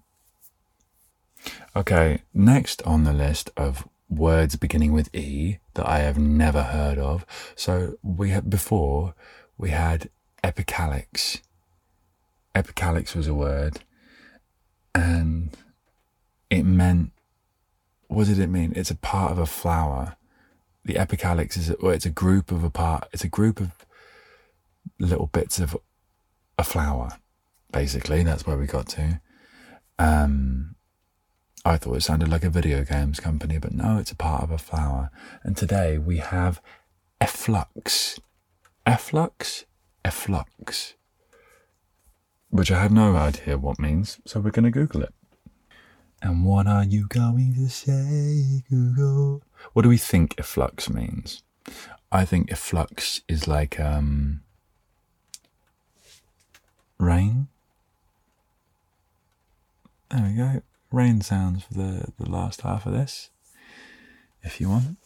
Okay, 1.76 2.22
next 2.36 2.84
on 2.84 3.04
the 3.04 3.14
list 3.14 3.50
of 3.58 3.88
words 4.08 4.56
beginning 4.58 4.92
with 4.92 5.14
E 5.16 5.58
that 5.74 5.88
I 5.88 6.00
have 6.00 6.20
never 6.20 6.62
heard 6.64 7.00
of. 7.00 7.26
So 7.56 7.96
we 8.04 8.30
had 8.30 8.48
before 8.48 9.16
we 9.58 9.72
had 9.72 10.10
epicalyx. 10.44 11.42
Epicalyx 12.56 13.16
was 13.16 13.28
a 13.28 13.34
word, 13.34 13.82
and 14.94 15.56
it 16.50 16.64
meant 16.64 17.12
what 18.12 18.28
did 18.28 18.40
it 18.40 18.48
mean? 18.48 18.74
It's 18.76 18.92
a 18.92 18.96
part 18.96 19.32
of 19.32 19.38
a 19.38 19.46
flower. 19.46 20.18
The 20.84 20.96
epicalyx 20.96 21.58
is, 21.58 21.72
or 21.72 21.94
it's 21.94 22.06
a 22.06 22.10
group 22.10 22.52
of 22.52 22.62
a 22.62 22.70
part. 22.70 23.08
It's 23.14 23.24
a 23.24 23.30
group 23.30 23.62
of 23.62 23.72
little 25.00 25.28
bits 25.28 25.60
of 25.60 25.78
a 26.58 26.64
flower. 26.64 27.12
Basically, 27.72 28.24
that's 28.24 28.46
where 28.46 28.58
we 28.58 28.66
got 28.66 28.88
to. 28.90 29.22
Um, 29.98 30.76
I 31.64 31.78
thought 31.78 31.96
it 31.96 32.02
sounded 32.02 32.28
like 32.28 32.44
a 32.44 32.50
video 32.50 32.84
games 32.84 33.22
company, 33.22 33.58
but 33.60 33.72
no, 33.72 33.98
it's 33.98 34.12
a 34.12 34.16
part 34.16 34.44
of 34.44 34.52
a 34.52 34.58
flower. 34.58 35.10
And 35.44 35.56
today 35.56 35.98
we 35.98 36.18
have 36.18 36.62
efflux. 37.22 38.20
Efflux? 38.86 39.66
Efflux. 40.04 40.96
Which 42.50 42.72
I 42.72 42.82
have 42.82 42.92
no 42.92 43.16
idea 43.16 43.58
what 43.58 43.80
means, 43.80 44.20
so 44.26 44.40
we're 44.40 44.52
going 44.52 44.66
to 44.66 44.72
Google 44.72 45.04
it. 45.04 45.14
And 46.22 46.46
what 46.46 46.68
are 46.68 46.84
you 46.84 47.08
going 47.08 47.56
to 47.56 47.70
say, 47.70 48.64
Google? 48.70 49.42
What 49.74 49.84
do 49.84 49.90
we 49.90 49.98
think 49.98 50.36
efflux 50.38 50.90
means? 50.90 51.44
I 52.12 52.26
think 52.26 52.52
efflux 52.52 53.22
is 53.28 53.48
like 53.48 53.80
um, 53.80 54.42
rain. 57.00 57.48
There 60.10 60.24
we 60.24 60.34
go 60.34 60.62
rain 60.92 61.22
sounds 61.22 61.64
for 61.64 61.74
the, 61.74 62.12
the 62.20 62.30
last 62.30 62.62
half 62.62 62.86
of 62.86 62.94
this, 62.94 63.30
if 64.44 64.60
you 64.60 64.70
want. 64.70 64.98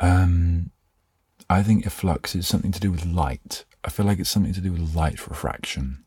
Um, 0.00 0.70
I 1.48 1.62
think 1.62 1.86
efflux 1.86 2.34
is 2.34 2.48
something 2.48 2.72
to 2.72 2.80
do 2.80 2.90
with 2.90 3.06
light. 3.06 3.64
I 3.84 3.90
feel 3.90 4.06
like 4.06 4.18
it's 4.18 4.30
something 4.30 4.54
to 4.54 4.60
do 4.60 4.72
with 4.72 4.94
light 4.94 5.26
refraction. 5.28 6.04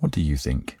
What 0.00 0.10
do 0.10 0.20
you 0.20 0.36
think? 0.36 0.78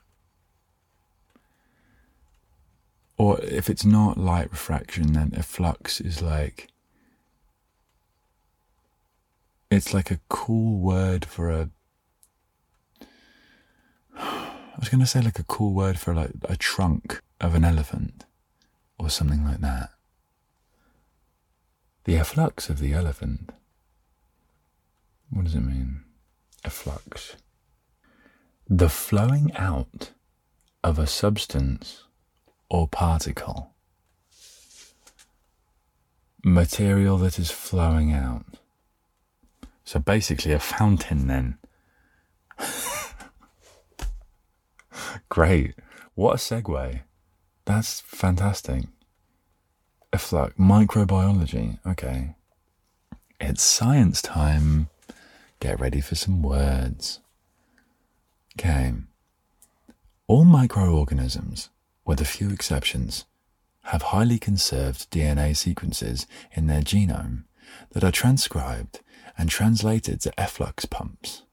Or 3.16 3.40
if 3.40 3.70
it's 3.70 3.84
not 3.84 4.18
light 4.18 4.50
refraction, 4.50 5.12
then 5.12 5.32
efflux 5.34 6.00
is 6.00 6.20
like. 6.20 6.68
It's 9.70 9.94
like 9.94 10.10
a 10.10 10.20
cool 10.28 10.78
word 10.78 11.24
for 11.24 11.50
a 11.50 11.70
I 14.74 14.80
was 14.80 14.88
going 14.88 15.00
to 15.00 15.06
say 15.06 15.20
like 15.20 15.38
a 15.38 15.44
cool 15.44 15.72
word 15.72 15.98
for 15.98 16.14
like 16.14 16.32
a 16.48 16.56
trunk 16.56 17.20
of 17.40 17.54
an 17.54 17.64
elephant 17.64 18.24
or 18.98 19.08
something 19.08 19.44
like 19.44 19.60
that. 19.60 19.90
The 22.04 22.16
efflux 22.16 22.68
of 22.68 22.80
the 22.80 22.92
elephant. 22.92 23.50
What 25.34 25.46
does 25.46 25.56
it 25.56 25.62
mean? 25.62 26.04
Efflux. 26.64 27.34
The 28.68 28.88
flowing 28.88 29.52
out 29.56 30.12
of 30.84 30.96
a 30.96 31.08
substance 31.08 32.04
or 32.70 32.86
particle. 32.86 33.72
Material 36.44 37.18
that 37.18 37.40
is 37.40 37.50
flowing 37.50 38.12
out. 38.12 38.44
So 39.84 39.98
basically, 39.98 40.52
a 40.52 40.60
fountain 40.60 41.26
then. 41.26 41.58
Great. 45.28 45.74
What 46.14 46.34
a 46.34 46.36
segue. 46.36 47.00
That's 47.64 48.00
fantastic. 48.02 48.84
Efflux, 50.12 50.54
microbiology. 50.56 51.80
Okay. 51.84 52.36
It's 53.40 53.64
science 53.64 54.22
time. 54.22 54.90
Get 55.64 55.80
ready 55.80 56.02
for 56.02 56.14
some 56.14 56.42
words. 56.42 57.20
Okay. 58.54 58.92
All 60.26 60.44
microorganisms, 60.44 61.70
with 62.04 62.20
a 62.20 62.26
few 62.26 62.50
exceptions, 62.50 63.24
have 63.84 64.02
highly 64.02 64.38
conserved 64.38 65.10
DNA 65.10 65.56
sequences 65.56 66.26
in 66.52 66.66
their 66.66 66.82
genome 66.82 67.44
that 67.92 68.04
are 68.04 68.10
transcribed 68.10 69.00
and 69.38 69.48
translated 69.48 70.20
to 70.20 70.38
efflux 70.38 70.84
pumps. 70.84 71.44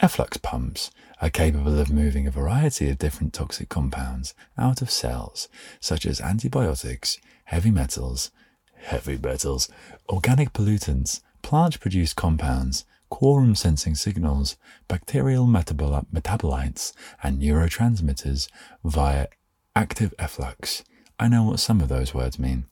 Efflux 0.00 0.38
pumps 0.38 0.90
are 1.20 1.28
capable 1.28 1.78
of 1.78 1.92
moving 1.92 2.26
a 2.26 2.30
variety 2.30 2.88
of 2.88 2.96
different 2.96 3.34
toxic 3.34 3.68
compounds 3.68 4.32
out 4.56 4.80
of 4.80 4.90
cells, 4.90 5.50
such 5.80 6.06
as 6.06 6.18
antibiotics, 6.18 7.18
heavy 7.44 7.70
metals, 7.70 8.30
heavy 8.72 9.18
metals, 9.18 9.68
organic 10.08 10.54
pollutants, 10.54 11.20
plant 11.42 11.78
produced 11.78 12.16
compounds, 12.16 12.86
quorum 13.14 13.54
sensing 13.54 13.94
signals, 13.94 14.56
bacterial 14.88 15.46
metabol- 15.46 16.04
metabolites, 16.12 16.92
and 17.22 17.40
neurotransmitters 17.40 18.48
via 18.84 19.28
active 19.76 20.12
efflux. 20.18 20.82
I 21.20 21.28
know 21.28 21.44
what 21.44 21.60
some 21.60 21.80
of 21.80 21.88
those 21.88 22.12
words 22.12 22.40
mean, 22.40 22.66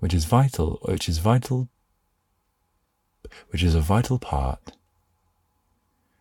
which 0.00 0.12
is 0.12 0.26
vital, 0.26 0.80
which 0.82 1.08
is 1.08 1.16
vital, 1.16 1.70
which 3.48 3.62
is 3.62 3.74
a 3.74 3.80
vital 3.80 4.18
part 4.18 4.72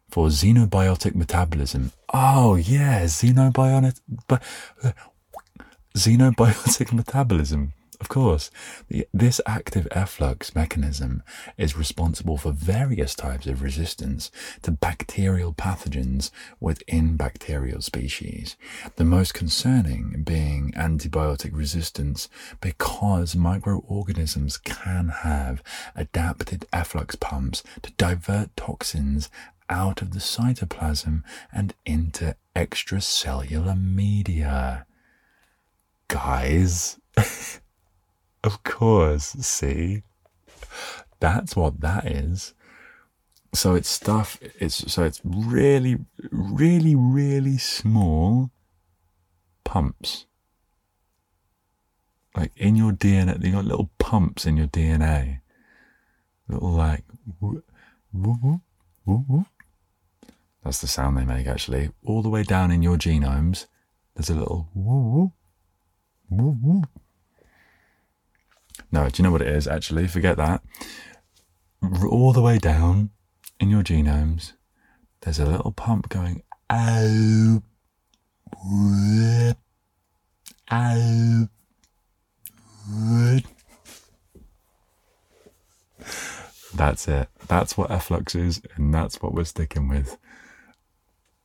for 0.10 0.30
xenobiotic 0.30 1.14
metabolism. 1.14 1.92
Oh 2.14 2.56
yeah, 2.56 3.04
xenobiotic, 3.04 4.00
xenobiotic 5.94 6.94
metabolism. 6.94 7.74
Of 8.02 8.10
course, 8.10 8.52
the, 8.90 9.08
this 9.14 9.40
active 9.46 9.88
efflux 9.92 10.56
mechanism 10.56 11.24
is 11.58 11.78
responsible 11.78 12.38
for 12.38 12.52
various 12.52 13.16
types 13.16 13.48
of 13.48 13.62
resistance 13.62 14.32
to 14.64 14.72
bacterial 14.72 15.54
pathogens 15.54 16.32
within 16.60 17.16
bacterial 17.16 17.82
species. 17.82 18.58
The 18.98 19.06
most 19.06 19.34
concerning 19.34 20.24
being 20.24 20.74
antibiotic 20.76 21.56
resistance 21.56 22.28
because 22.62 23.36
microorganisms 23.36 24.58
can 24.58 25.10
have 25.10 25.64
adapted 25.96 26.66
efflux 26.74 27.16
pumps 27.16 27.64
to 27.82 27.92
divert 27.94 28.56
toxins 28.58 29.30
out 29.70 30.02
of 30.02 30.12
the 30.12 30.20
cytoplasm 30.20 31.24
and 31.54 31.74
into 31.86 32.36
extracellular 32.56 33.80
media. 33.82 34.86
Guys. 36.08 37.00
Of 38.46 38.62
course, 38.62 39.36
see? 39.40 40.04
That's 41.20 41.56
what 41.56 41.82
that 41.82 42.06
is. 42.06 42.54
So 43.56 43.74
it's 43.74 43.90
stuff, 43.90 44.38
it's, 44.60 44.94
so 44.94 45.04
it's 45.04 45.20
really, 45.24 45.98
really, 46.30 46.94
really 46.94 47.58
small 47.58 48.52
pumps. 49.64 50.28
Like 52.38 52.52
in 52.56 52.76
your 52.76 52.92
DNA, 52.92 53.44
you 53.44 53.54
got 53.54 53.66
little 53.66 53.90
pumps 53.98 54.46
in 54.46 54.58
your 54.58 54.68
DNA. 54.68 55.40
Little 56.48 56.70
like, 56.70 57.04
whoop, 57.40 57.66
whoop, 58.14 58.62
whoop, 59.06 59.48
that's 60.64 60.82
the 60.82 60.88
sound 60.88 61.18
they 61.18 61.26
make 61.26 61.48
actually. 61.48 61.90
All 62.06 62.22
the 62.22 62.30
way 62.30 62.44
down 62.44 62.70
in 62.70 62.84
your 62.84 62.98
genomes, 62.98 63.66
there's 64.14 64.30
a 64.30 64.36
little 64.36 64.70
whoop, 64.76 65.32
whoop, 66.30 66.58
whoop, 66.62 66.90
no, 68.92 69.10
do 69.10 69.22
you 69.22 69.24
know 69.24 69.32
what 69.32 69.42
it 69.42 69.48
is 69.48 69.68
actually? 69.68 70.08
Forget 70.08 70.38
that. 70.38 70.62
All 72.10 72.34
the 72.34 72.42
way 72.42 72.58
down 72.58 73.12
in 73.60 73.70
your 73.70 73.84
genomes, 73.84 74.54
there's 75.22 75.40
a 75.40 75.46
little 75.46 75.72
pump 75.72 76.10
going, 76.10 76.44
that's 86.76 87.08
it. 87.08 87.30
That's 87.48 87.78
what 87.78 87.92
efflux 87.92 88.36
is, 88.36 88.62
and 88.76 88.94
that's 88.94 89.22
what 89.22 89.34
we're 89.34 89.46
sticking 89.46 89.88
with. 89.88 90.18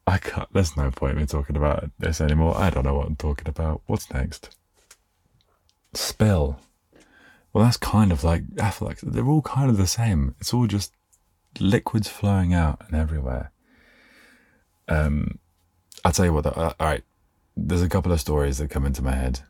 I 0.07 0.19
can't, 0.19 0.49
there's 0.53 0.77
no 0.77 0.91
point 0.91 1.13
in 1.13 1.19
me 1.19 1.27
talking 1.27 1.57
about 1.57 1.91
this 1.99 2.21
anymore. 2.21 2.57
I 2.57 2.71
don't 2.71 2.85
know 2.85 2.95
what 2.95 3.07
I'm 3.07 3.17
talking 3.17 3.49
about. 3.49 3.83
What's 3.87 4.11
next? 4.11 4.57
Spill. 5.95 6.59
Well, 7.53 7.65
that's 7.65 7.77
kind 7.77 8.13
of 8.13 8.23
like 8.23 8.45
efflux. 8.59 9.03
They're 9.05 9.27
all 9.27 9.43
kind 9.43 9.71
of 9.71 9.77
the 9.77 9.87
same. 9.87 10.35
It's 10.41 10.55
all 10.55 10.67
just 10.67 10.93
liquids 11.59 12.09
flowing 12.09 12.55
out 12.55 12.83
and 12.87 12.95
everywhere. 12.95 13.51
Um, 14.89 15.39
I'll 16.05 16.13
tell 16.13 16.27
you 16.27 16.33
what. 16.33 16.47
Uh, 16.47 16.75
all 16.79 16.87
right, 16.87 17.03
there's 17.57 17.83
a 17.83 17.89
couple 17.89 18.13
of 18.13 18.21
stories 18.21 18.59
that 18.59 18.71
come 18.71 18.87
into 18.87 19.03
my 19.03 19.13
head 19.13 19.41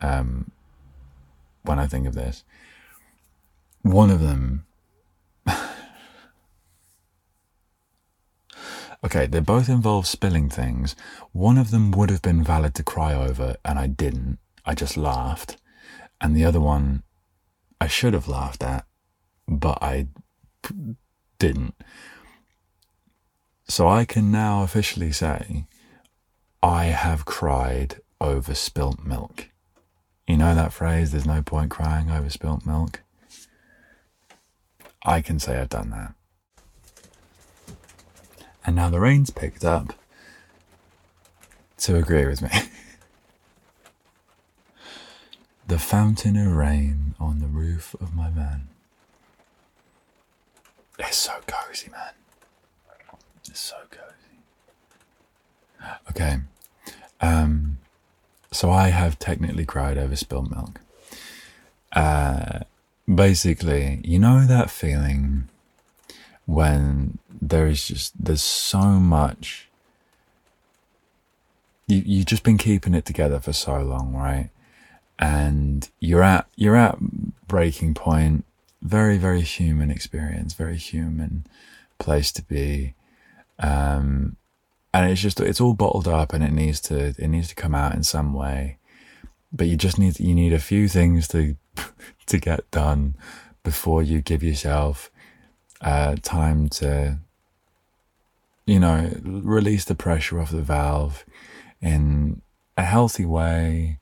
um, 0.00 0.50
when 1.62 1.78
I 1.78 1.86
think 1.86 2.06
of 2.06 2.14
this. 2.14 2.44
One 3.82 4.10
of 4.10 4.20
them. 4.20 4.66
okay, 9.04 9.26
they 9.26 9.40
both 9.40 9.68
involve 9.70 10.06
spilling 10.06 10.50
things. 10.50 10.94
One 11.32 11.56
of 11.56 11.70
them 11.70 11.90
would 11.92 12.10
have 12.10 12.22
been 12.22 12.44
valid 12.44 12.74
to 12.74 12.82
cry 12.82 13.14
over, 13.14 13.56
and 13.64 13.78
I 13.78 13.86
didn't. 13.86 14.38
I 14.64 14.74
just 14.74 14.96
laughed. 14.96 15.56
And 16.20 16.34
the 16.34 16.44
other 16.44 16.60
one 16.60 17.02
I 17.80 17.86
should 17.86 18.14
have 18.14 18.28
laughed 18.28 18.62
at, 18.62 18.86
but 19.46 19.82
I 19.82 20.08
didn't. 21.38 21.74
So 23.68 23.88
I 23.88 24.04
can 24.04 24.30
now 24.30 24.62
officially 24.62 25.12
say 25.12 25.66
I 26.62 26.86
have 26.86 27.24
cried 27.24 28.00
over 28.20 28.54
spilt 28.54 29.04
milk. 29.04 29.48
You 30.26 30.36
know 30.36 30.54
that 30.54 30.72
phrase, 30.72 31.12
there's 31.12 31.26
no 31.26 31.42
point 31.42 31.70
crying 31.70 32.10
over 32.10 32.30
spilt 32.30 32.66
milk? 32.66 33.02
I 35.04 35.20
can 35.20 35.38
say 35.38 35.58
I've 35.58 35.68
done 35.68 35.90
that. 35.90 36.14
And 38.64 38.74
now 38.74 38.90
the 38.90 38.98
rain's 38.98 39.30
picked 39.30 39.64
up 39.64 39.94
to 41.78 41.96
agree 41.96 42.26
with 42.26 42.42
me. 42.42 42.50
the 45.66 45.78
fountain 45.78 46.36
of 46.36 46.52
rain 46.52 47.14
on 47.18 47.40
the 47.40 47.46
roof 47.46 47.94
of 48.00 48.14
my 48.14 48.30
van. 48.30 48.68
It's 50.98 51.16
so 51.16 51.34
cozy, 51.46 51.90
man. 51.90 52.12
It's 53.48 53.60
so 53.60 53.76
cozy. 53.90 54.40
Okay. 56.10 56.38
Um, 57.20 57.78
so 58.52 58.70
I 58.70 58.88
have 58.88 59.18
technically 59.18 59.64
cried 59.64 59.98
over 59.98 60.16
spilled 60.16 60.50
milk. 60.50 60.80
Uh, 61.92 62.60
basically, 63.12 64.00
you 64.04 64.18
know 64.18 64.46
that 64.46 64.70
feeling 64.70 65.48
when 66.46 67.18
there 67.28 67.66
is 67.66 67.86
just 67.88 68.12
there's 68.22 68.42
so 68.42 68.82
much 68.82 69.68
you 71.86 72.02
you've 72.04 72.26
just 72.26 72.42
been 72.42 72.58
keeping 72.58 72.94
it 72.94 73.04
together 73.04 73.40
for 73.40 73.52
so 73.52 73.80
long, 73.80 74.14
right? 74.14 74.50
And 75.18 75.88
you're 76.00 76.22
at 76.22 76.46
you're 76.56 76.76
at 76.76 76.98
breaking 77.46 77.94
point. 77.94 78.44
Very 78.82 79.18
very 79.18 79.40
human 79.40 79.90
experience 79.90 80.54
very 80.54 80.76
human 80.76 81.46
place 81.98 82.32
to 82.32 82.42
be. 82.42 82.94
Um, 83.58 84.36
and 84.92 85.10
it's 85.10 85.20
just 85.20 85.40
it's 85.40 85.60
all 85.60 85.74
bottled 85.74 86.08
up 86.08 86.32
and 86.32 86.42
it 86.42 86.52
needs 86.52 86.80
to 86.82 87.14
it 87.18 87.28
needs 87.28 87.48
to 87.48 87.54
come 87.54 87.74
out 87.74 87.94
in 87.94 88.02
some 88.02 88.32
way. 88.32 88.78
But 89.52 89.66
you 89.66 89.76
just 89.76 89.98
need 89.98 90.18
you 90.20 90.34
need 90.34 90.52
a 90.52 90.58
few 90.58 90.88
things 90.88 91.28
to 91.28 91.56
to 92.26 92.38
get 92.38 92.70
done 92.70 93.14
before 93.62 94.02
you 94.02 94.20
give 94.20 94.42
yourself 94.42 95.10
uh, 95.80 96.16
time 96.22 96.68
to 96.68 97.18
you 98.64 98.80
know 98.80 99.10
release 99.22 99.84
the 99.84 99.94
pressure 99.94 100.40
off 100.40 100.50
the 100.50 100.62
valve 100.62 101.24
in 101.80 102.40
a 102.76 102.84
healthy 102.84 103.24
way 103.24 103.98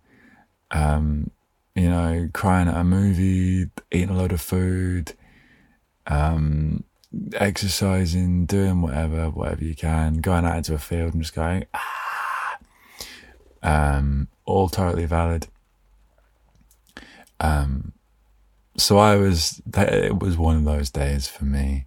um, 0.71 1.31
you 1.75 1.89
know, 1.89 2.29
crying 2.33 2.69
at 2.69 2.77
a 2.77 2.85
movie, 2.85 3.71
eating 3.91 4.11
a 4.11 4.17
lot 4.17 4.33
of 4.33 4.41
food, 4.41 5.15
um, 6.07 6.85
exercising, 7.35 8.47
doing 8.47 8.81
whatever, 8.81 9.31
whatever 9.31 9.65
you 9.65 9.75
can, 9.75 10.21
going 10.21 10.45
out 10.45 10.57
into 10.57 10.75
a 10.75 10.79
field 10.79 11.15
and 11.15 11.23
just 11.23 11.35
going, 11.35 11.65
ah, 11.75 12.59
um, 13.63 14.29
all 14.45 14.69
totally 14.69 15.07
valid. 15.07 15.49
Um, 17.41 17.93
so 18.77 18.99
I 18.99 19.17
was, 19.17 19.61
it 19.77 20.19
was 20.21 20.37
one 20.37 20.57
of 20.57 20.65
those 20.65 20.91
days 20.91 21.29
for 21.29 21.45
me. 21.45 21.87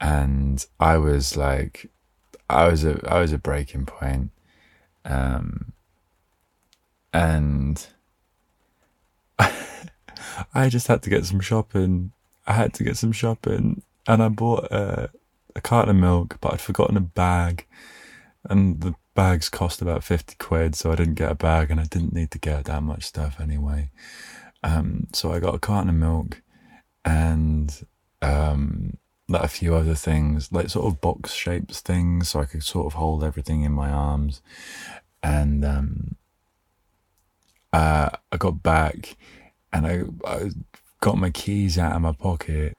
And 0.00 0.64
I 0.78 0.98
was 0.98 1.36
like, 1.36 1.90
I 2.50 2.68
was 2.68 2.84
a, 2.84 3.00
I 3.08 3.20
was 3.20 3.32
a 3.32 3.38
breaking 3.38 3.86
point. 3.86 4.30
Um, 5.04 5.72
and 7.12 7.86
I 10.54 10.68
just 10.68 10.86
had 10.86 11.02
to 11.02 11.10
get 11.10 11.26
some 11.26 11.40
shopping. 11.40 12.12
I 12.46 12.52
had 12.54 12.74
to 12.74 12.84
get 12.84 12.96
some 12.96 13.12
shopping, 13.12 13.82
and 14.06 14.22
I 14.22 14.28
bought 14.28 14.64
a, 14.64 15.10
a 15.56 15.60
carton 15.60 15.96
of 15.96 16.00
milk, 16.00 16.38
but 16.40 16.52
I'd 16.52 16.60
forgotten 16.60 16.96
a 16.96 17.00
bag, 17.00 17.66
and 18.44 18.80
the 18.80 18.94
bags 19.14 19.48
cost 19.48 19.80
about 19.80 20.04
50 20.04 20.36
quid, 20.38 20.74
so 20.74 20.92
I 20.92 20.96
didn't 20.96 21.14
get 21.14 21.30
a 21.30 21.36
bag 21.36 21.70
and 21.70 21.80
I 21.80 21.84
didn't 21.84 22.12
need 22.12 22.30
to 22.32 22.38
get 22.38 22.64
that 22.64 22.82
much 22.82 23.04
stuff 23.04 23.40
anyway. 23.40 23.90
Um, 24.62 25.08
so 25.12 25.32
I 25.32 25.38
got 25.38 25.54
a 25.54 25.58
carton 25.58 25.88
of 25.88 25.94
milk 25.94 26.42
and 27.04 27.86
um, 28.22 28.98
like 29.28 29.42
a 29.42 29.48
few 29.48 29.74
other 29.74 29.94
things, 29.94 30.52
like 30.52 30.68
sort 30.68 30.86
of 30.86 31.00
box 31.00 31.32
shaped 31.32 31.74
things, 31.74 32.30
so 32.30 32.40
I 32.40 32.44
could 32.46 32.62
sort 32.62 32.86
of 32.86 32.94
hold 32.94 33.22
everything 33.22 33.62
in 33.62 33.72
my 33.72 33.90
arms. 33.90 34.42
And 35.22 35.64
um, 35.64 36.16
uh, 37.74 38.08
I 38.30 38.36
got 38.36 38.62
back 38.62 39.16
and 39.72 39.84
I, 39.84 40.04
I 40.24 40.50
got 41.00 41.18
my 41.18 41.30
keys 41.30 41.76
out 41.76 41.96
of 41.96 42.02
my 42.02 42.12
pocket. 42.12 42.76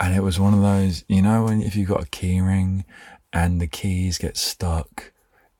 And 0.00 0.16
it 0.16 0.22
was 0.22 0.40
one 0.40 0.54
of 0.54 0.60
those, 0.60 1.04
you 1.06 1.22
know, 1.22 1.44
when 1.44 1.62
if 1.62 1.76
you've 1.76 1.88
got 1.88 2.02
a 2.02 2.08
key 2.08 2.40
ring 2.40 2.84
and 3.32 3.60
the 3.60 3.68
keys 3.68 4.18
get 4.18 4.36
stuck 4.36 5.12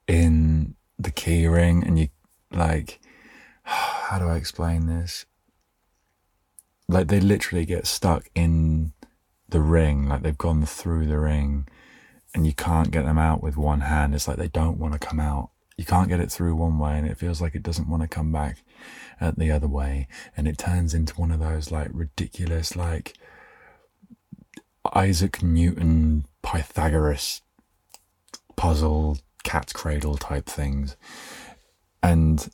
in 0.09 0.75
the 0.99 1.13
key 1.13 1.47
ring 1.47 1.85
and 1.87 2.01
you 2.01 2.09
like, 2.51 3.01
how 3.63 4.19
do 4.19 4.27
I 4.27 4.35
explain 4.35 4.87
this? 4.87 5.25
Like 6.89 7.07
they 7.07 7.21
literally 7.21 7.65
get 7.65 7.87
stuck 7.87 8.29
in 8.35 8.93
the 9.49 9.61
ring, 9.61 10.09
like 10.09 10.23
they've 10.23 10.37
gone 10.37 10.67
through 10.67 11.07
the 11.07 11.21
ring 11.21 11.69
and 12.35 12.45
you 12.45 12.53
can't 12.53 12.91
get 12.91 13.05
them 13.05 13.19
out 13.19 13.41
with 13.41 13.57
one 13.57 13.83
hand. 13.83 14.17
It's 14.17 14.27
like 14.27 14.39
they 14.39 14.49
don't 14.49 14.79
want 14.79 14.95
to 14.95 14.99
come 14.99 15.21
out. 15.21 15.51
You 15.83 15.87
can't 15.87 16.09
get 16.09 16.21
it 16.21 16.31
through 16.31 16.55
one 16.55 16.79
way 16.79 16.97
and 16.97 17.09
it 17.09 17.19
feels 17.19 17.43
like 17.43 17.57
it 17.57 17.65
doesn't 17.65 17.89
want 17.89 18.03
to 18.03 18.09
come 18.09 18.31
back 18.31 18.59
at 19.21 19.37
the 19.37 19.51
other 19.51 19.67
way. 19.67 20.07
And 20.37 20.47
it 20.47 20.57
turns 20.57 20.95
into 20.95 21.21
one 21.21 21.33
of 21.33 21.41
those 21.41 21.73
like 21.73 21.89
ridiculous, 21.93 22.77
like 22.77 23.19
Isaac 24.95 25.43
Newton 25.43 26.25
Pythagoras 26.41 27.43
puzzle 28.55 29.19
cat's 29.43 29.73
cradle 29.73 30.17
type 30.17 30.47
things. 30.47 30.97
And 32.01 32.49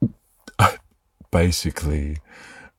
basically, 1.30 2.18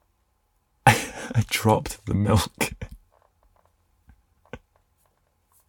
I 0.85 1.45
dropped 1.47 2.05
the 2.07 2.13
milk 2.13 2.73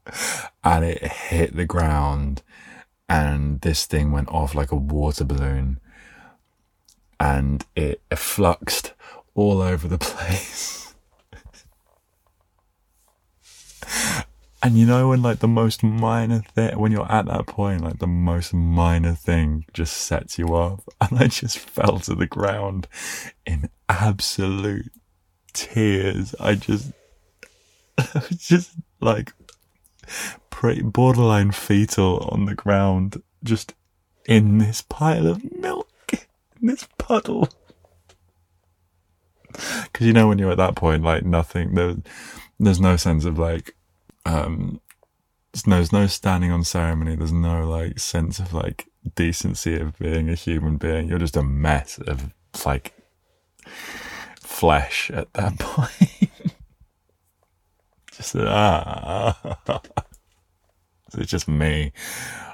and 0.64 0.84
it 0.84 1.04
hit 1.04 1.54
the 1.54 1.66
ground 1.66 2.42
and 3.08 3.60
this 3.60 3.86
thing 3.86 4.10
went 4.12 4.28
off 4.28 4.54
like 4.54 4.72
a 4.72 4.76
water 4.76 5.24
balloon 5.24 5.80
and 7.18 7.64
it 7.74 8.00
fluxed 8.14 8.92
all 9.34 9.62
over 9.62 9.88
the 9.88 9.98
place. 10.12 10.94
and 14.62 14.76
you 14.76 14.84
know 14.86 15.08
when 15.08 15.22
like 15.22 15.38
the 15.38 15.48
most 15.48 15.82
minor 15.82 16.40
thing 16.40 16.76
when 16.78 16.90
you're 16.90 17.10
at 17.10 17.26
that 17.26 17.46
point 17.46 17.82
like 17.82 17.98
the 17.98 18.06
most 18.06 18.52
minor 18.52 19.14
thing 19.14 19.64
just 19.72 19.96
sets 19.96 20.38
you 20.38 20.48
off 20.48 20.82
and 21.00 21.18
I 21.18 21.28
just 21.28 21.58
fell 21.58 22.00
to 22.00 22.14
the 22.14 22.26
ground 22.26 22.88
in 23.46 23.70
absolute 23.88 24.90
tears. 25.56 26.34
I 26.38 26.54
just 26.54 26.92
just 28.36 28.72
like 29.00 29.32
pretty 30.50 30.82
borderline 30.82 31.52
fetal 31.52 32.28
on 32.32 32.46
the 32.46 32.54
ground, 32.54 33.22
just 33.44 33.74
in 34.26 34.58
this 34.58 34.82
pile 34.82 35.26
of 35.26 35.42
milk, 35.60 35.88
in 36.12 36.68
this 36.68 36.88
puddle. 36.98 37.48
Because 39.52 40.06
you 40.06 40.12
know 40.12 40.28
when 40.28 40.38
you're 40.38 40.50
at 40.50 40.58
that 40.58 40.76
point, 40.76 41.02
like 41.02 41.24
nothing, 41.24 41.74
there, 41.74 41.96
there's 42.58 42.80
no 42.80 42.96
sense 42.96 43.24
of 43.24 43.38
like, 43.38 43.74
um, 44.24 44.80
there's 45.64 45.92
no 45.92 46.06
standing 46.06 46.50
on 46.50 46.64
ceremony. 46.64 47.16
There's 47.16 47.32
no 47.32 47.66
like 47.68 47.98
sense 47.98 48.38
of 48.38 48.52
like 48.52 48.88
decency 49.14 49.78
of 49.78 49.98
being 49.98 50.28
a 50.28 50.34
human 50.34 50.76
being. 50.76 51.08
You're 51.08 51.18
just 51.18 51.36
a 51.36 51.42
mess 51.42 51.98
of 51.98 52.32
like 52.64 52.92
flesh 54.40 55.10
at 55.10 55.32
that 55.34 55.58
point. 55.58 56.25
Just 58.16 58.36
ah. 58.36 59.58
it's 61.14 61.30
just 61.30 61.48
me 61.48 61.92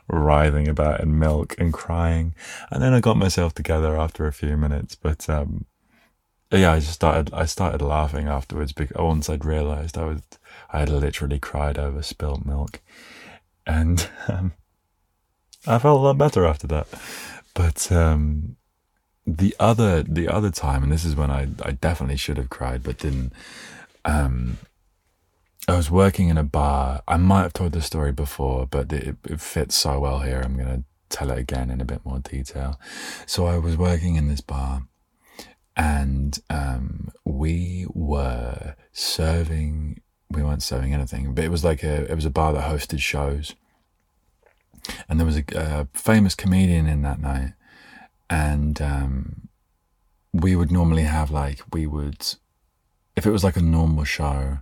writhing 0.08 0.68
about 0.68 1.00
in 1.00 1.18
milk 1.18 1.54
and 1.58 1.72
crying. 1.72 2.34
And 2.70 2.82
then 2.82 2.92
I 2.92 3.00
got 3.00 3.16
myself 3.16 3.54
together 3.54 3.96
after 3.96 4.26
a 4.26 4.32
few 4.32 4.56
minutes, 4.56 4.94
but 4.94 5.28
um, 5.28 5.66
yeah, 6.50 6.72
I 6.72 6.80
just 6.80 6.92
started. 6.92 7.32
I 7.32 7.46
started 7.46 7.80
laughing 7.80 8.28
afterwards 8.28 8.72
because 8.72 8.96
once 8.96 9.30
I'd 9.30 9.44
realised 9.44 9.96
I 9.96 10.04
was, 10.04 10.20
I 10.70 10.80
had 10.80 10.90
literally 10.90 11.38
cried 11.38 11.78
over 11.78 12.02
spilt 12.02 12.44
milk, 12.44 12.80
and 13.66 14.06
um, 14.28 14.52
I 15.66 15.78
felt 15.78 16.00
a 16.00 16.02
lot 16.02 16.18
better 16.18 16.44
after 16.44 16.66
that. 16.66 16.88
But 17.54 17.90
um, 17.90 18.56
the 19.26 19.56
other, 19.58 20.02
the 20.02 20.28
other 20.28 20.50
time, 20.50 20.82
and 20.82 20.92
this 20.92 21.04
is 21.06 21.16
when 21.16 21.30
I, 21.30 21.48
I 21.62 21.72
definitely 21.72 22.16
should 22.16 22.36
have 22.36 22.50
cried, 22.50 22.82
but 22.82 22.98
didn't. 22.98 23.32
Um, 24.04 24.58
I 25.68 25.76
was 25.76 25.90
working 25.90 26.28
in 26.28 26.38
a 26.38 26.44
bar. 26.44 27.02
I 27.06 27.16
might 27.16 27.42
have 27.42 27.52
told 27.52 27.72
this 27.72 27.86
story 27.86 28.12
before, 28.12 28.66
but 28.66 28.92
it, 28.92 29.16
it 29.24 29.40
fits 29.40 29.76
so 29.76 30.00
well 30.00 30.20
here. 30.20 30.40
I'm 30.40 30.56
going 30.56 30.68
to 30.68 30.84
tell 31.08 31.30
it 31.30 31.38
again 31.38 31.70
in 31.70 31.80
a 31.80 31.84
bit 31.84 32.04
more 32.04 32.18
detail. 32.18 32.80
So 33.26 33.46
I 33.46 33.58
was 33.58 33.76
working 33.76 34.16
in 34.16 34.28
this 34.28 34.40
bar 34.40 34.82
and 35.76 36.38
um, 36.50 37.12
we 37.24 37.86
were 37.94 38.74
serving, 38.92 40.00
we 40.30 40.42
weren't 40.42 40.62
serving 40.62 40.92
anything, 40.92 41.34
but 41.34 41.44
it 41.44 41.50
was 41.50 41.64
like 41.64 41.82
a, 41.84 42.10
it 42.10 42.14
was 42.14 42.26
a 42.26 42.30
bar 42.30 42.52
that 42.54 42.68
hosted 42.68 43.00
shows. 43.00 43.54
And 45.08 45.20
there 45.20 45.26
was 45.26 45.36
a, 45.36 45.44
a 45.54 45.88
famous 45.94 46.34
comedian 46.34 46.88
in 46.88 47.02
that 47.02 47.20
night. 47.20 47.52
And 48.28 48.80
um, 48.82 49.48
we 50.32 50.56
would 50.56 50.72
normally 50.72 51.02
have 51.02 51.30
like, 51.30 51.60
we 51.72 51.86
would, 51.86 52.26
if 53.14 53.26
it 53.26 53.30
was 53.30 53.44
like 53.44 53.56
a 53.56 53.62
normal 53.62 54.04
show, 54.04 54.58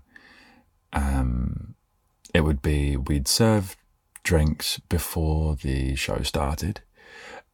um, 0.92 1.74
it 2.34 2.42
would 2.42 2.62
be 2.62 2.96
we'd 2.96 3.28
serve 3.28 3.76
drinks 4.22 4.78
before 4.88 5.56
the 5.56 5.94
show 5.96 6.22
started, 6.22 6.80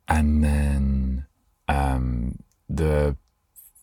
and 0.08 0.42
then 0.42 1.26
um, 1.68 2.38
the 2.68 3.16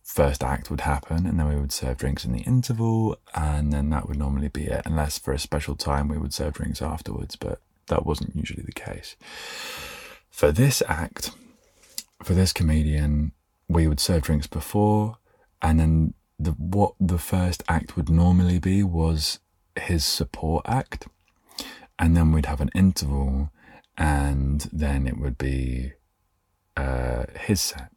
first 0.03 0.43
act 0.43 0.69
would 0.69 0.81
happen, 0.81 1.25
and 1.25 1.39
then 1.39 1.47
we 1.47 1.55
would 1.55 1.71
serve 1.71 1.97
drinks 1.97 2.25
in 2.25 2.33
the 2.33 2.41
interval, 2.41 3.17
and 3.33 3.73
then 3.73 3.89
that 3.89 4.07
would 4.07 4.17
normally 4.17 4.49
be 4.49 4.65
it, 4.65 4.81
unless 4.85 5.17
for 5.17 5.33
a 5.33 5.39
special 5.39 5.75
time 5.75 6.07
we 6.07 6.17
would 6.17 6.33
serve 6.33 6.53
drinks 6.53 6.81
afterwards, 6.81 7.35
but 7.35 7.59
that 7.87 8.05
wasn't 8.05 8.35
usually 8.35 8.63
the 8.63 8.71
case. 8.71 9.15
For 10.29 10.51
this 10.51 10.83
act, 10.87 11.31
for 12.23 12.33
this 12.33 12.53
comedian, 12.53 13.31
we 13.67 13.87
would 13.87 13.99
serve 13.99 14.23
drinks 14.23 14.47
before, 14.47 15.17
and 15.61 15.79
then 15.79 16.13
the 16.39 16.51
what 16.51 16.93
the 16.99 17.17
first 17.17 17.63
act 17.67 17.95
would 17.95 18.09
normally 18.09 18.59
be 18.59 18.83
was 18.83 19.39
his 19.75 20.05
support 20.05 20.65
act, 20.67 21.07
and 21.97 22.15
then 22.15 22.31
we'd 22.31 22.45
have 22.45 22.61
an 22.61 22.69
interval, 22.75 23.51
and 23.97 24.69
then 24.71 25.07
it 25.07 25.17
would 25.17 25.37
be 25.37 25.93
uh, 26.77 27.25
his 27.39 27.61
set. 27.61 27.91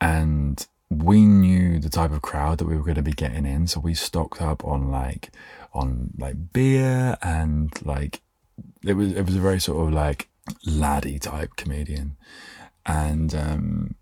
And 0.00 0.66
we 0.90 1.24
knew 1.24 1.78
the 1.78 1.88
type 1.88 2.12
of 2.12 2.22
crowd 2.22 2.58
that 2.58 2.66
we 2.66 2.76
were 2.76 2.82
going 2.82 2.94
to 2.96 3.02
be 3.02 3.12
getting 3.12 3.46
in, 3.46 3.66
so 3.66 3.80
we 3.80 3.94
stocked 3.94 4.40
up 4.40 4.64
on 4.64 4.90
like 4.90 5.30
on 5.72 6.10
like 6.18 6.52
beer 6.52 7.16
and 7.20 7.72
like 7.84 8.20
it 8.84 8.94
was 8.94 9.12
it 9.12 9.26
was 9.26 9.34
a 9.34 9.40
very 9.40 9.60
sort 9.60 9.88
of 9.88 9.92
like 9.92 10.28
laddie 10.66 11.18
type 11.18 11.56
comedian, 11.56 12.16
and 12.86 13.34
um, 13.34 13.94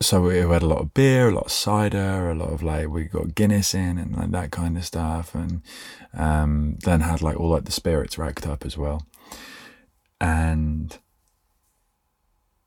so 0.00 0.20
we 0.22 0.36
had 0.36 0.62
a 0.62 0.66
lot 0.66 0.80
of 0.80 0.94
beer, 0.94 1.28
a 1.28 1.34
lot 1.34 1.46
of 1.46 1.52
cider, 1.52 2.30
a 2.30 2.34
lot 2.34 2.52
of 2.52 2.62
like 2.62 2.88
we 2.88 3.04
got 3.04 3.34
Guinness 3.34 3.74
in 3.74 3.98
and 3.98 4.14
like 4.14 4.30
that 4.30 4.50
kind 4.50 4.76
of 4.76 4.84
stuff, 4.84 5.34
and 5.34 5.62
um, 6.14 6.76
then 6.84 7.00
had 7.00 7.22
like 7.22 7.38
all 7.38 7.50
like 7.50 7.64
the 7.64 7.72
spirits 7.72 8.18
racked 8.18 8.46
up 8.46 8.64
as 8.66 8.76
well, 8.76 9.06
and 10.20 10.98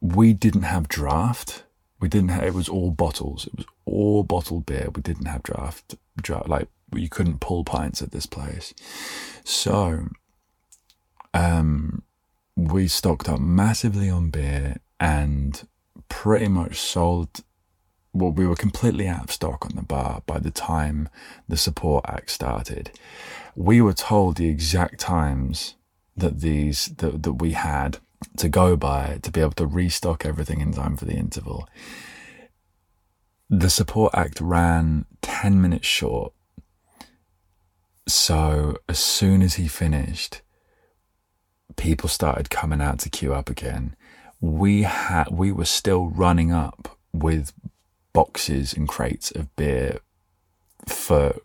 we 0.02 0.34
didn't 0.34 0.64
have 0.64 0.88
draft. 0.88 1.64
We 2.00 2.08
didn't 2.08 2.30
have. 2.30 2.44
It 2.44 2.54
was 2.54 2.70
all 2.70 2.92
bottles. 2.92 3.46
It 3.46 3.56
was 3.58 3.66
all 3.86 4.24
bottled 4.24 4.66
beer. 4.66 4.90
We 4.94 5.02
didn't 5.02 5.28
have 5.28 5.44
draft. 5.44 5.96
Draft 6.20 6.50
like 6.50 6.68
you 6.94 7.10
couldn't 7.10 7.42
pull 7.42 7.64
pints 7.64 8.02
at 8.02 8.12
this 8.12 8.26
place, 8.26 8.74
so 9.44 10.08
um, 11.36 12.02
we 12.56 12.88
stocked 12.88 13.30
up 13.30 13.40
massively 13.40 14.10
on 14.10 14.32
beer 14.32 14.78
and 15.00 15.68
pretty 16.10 16.48
much 16.48 16.80
sold 16.80 17.42
well, 18.12 18.32
we 18.32 18.48
were 18.48 18.56
completely 18.56 19.08
out 19.08 19.26
of 19.26 19.32
stock 19.32 19.66
on 19.66 19.76
the 19.76 19.84
bar 19.84 20.24
by 20.26 20.40
the 20.40 20.52
time 20.52 21.10
the 21.48 21.58
support 21.58 22.06
act 22.08 22.32
started. 22.32 22.92
We 23.56 23.82
were 23.82 23.94
told 23.94 24.38
the 24.38 24.50
exact 24.50 25.00
times 25.00 25.76
that 26.18 26.42
these 26.42 26.88
that, 26.98 27.24
that 27.24 27.34
we 27.34 27.52
had 27.52 28.00
to 28.38 28.50
go 28.50 28.76
by 28.76 29.20
to 29.22 29.32
be 29.32 29.42
able 29.42 29.52
to 29.54 29.66
restock 29.66 30.26
everything 30.26 30.60
in 30.60 30.74
time 30.74 30.98
for 30.98 31.06
the 31.06 31.14
interval. 31.14 31.68
The 33.50 33.70
support 33.70 34.14
act 34.16 34.42
ran 34.42 35.06
10 35.22 35.62
minutes 35.62 35.88
short. 35.88 36.34
So 38.08 38.78
as 38.88 39.00
soon 39.00 39.42
as 39.42 39.56
he 39.56 39.68
finished, 39.68 40.42
people 41.78 42.10
started 42.10 42.50
coming 42.50 42.82
out 42.82 43.00
to 43.00 43.10
queue 43.10 43.34
up 43.34 43.50
again, 43.50 43.96
we 44.42 44.84
had 44.84 45.30
we 45.32 45.52
were 45.52 45.66
still 45.66 46.08
running 46.08 46.52
up 46.52 46.98
with 47.14 47.54
boxes 48.14 48.74
and 48.74 48.88
crates 48.88 49.32
of 49.32 49.54
beer 49.56 50.00
for 50.88 51.36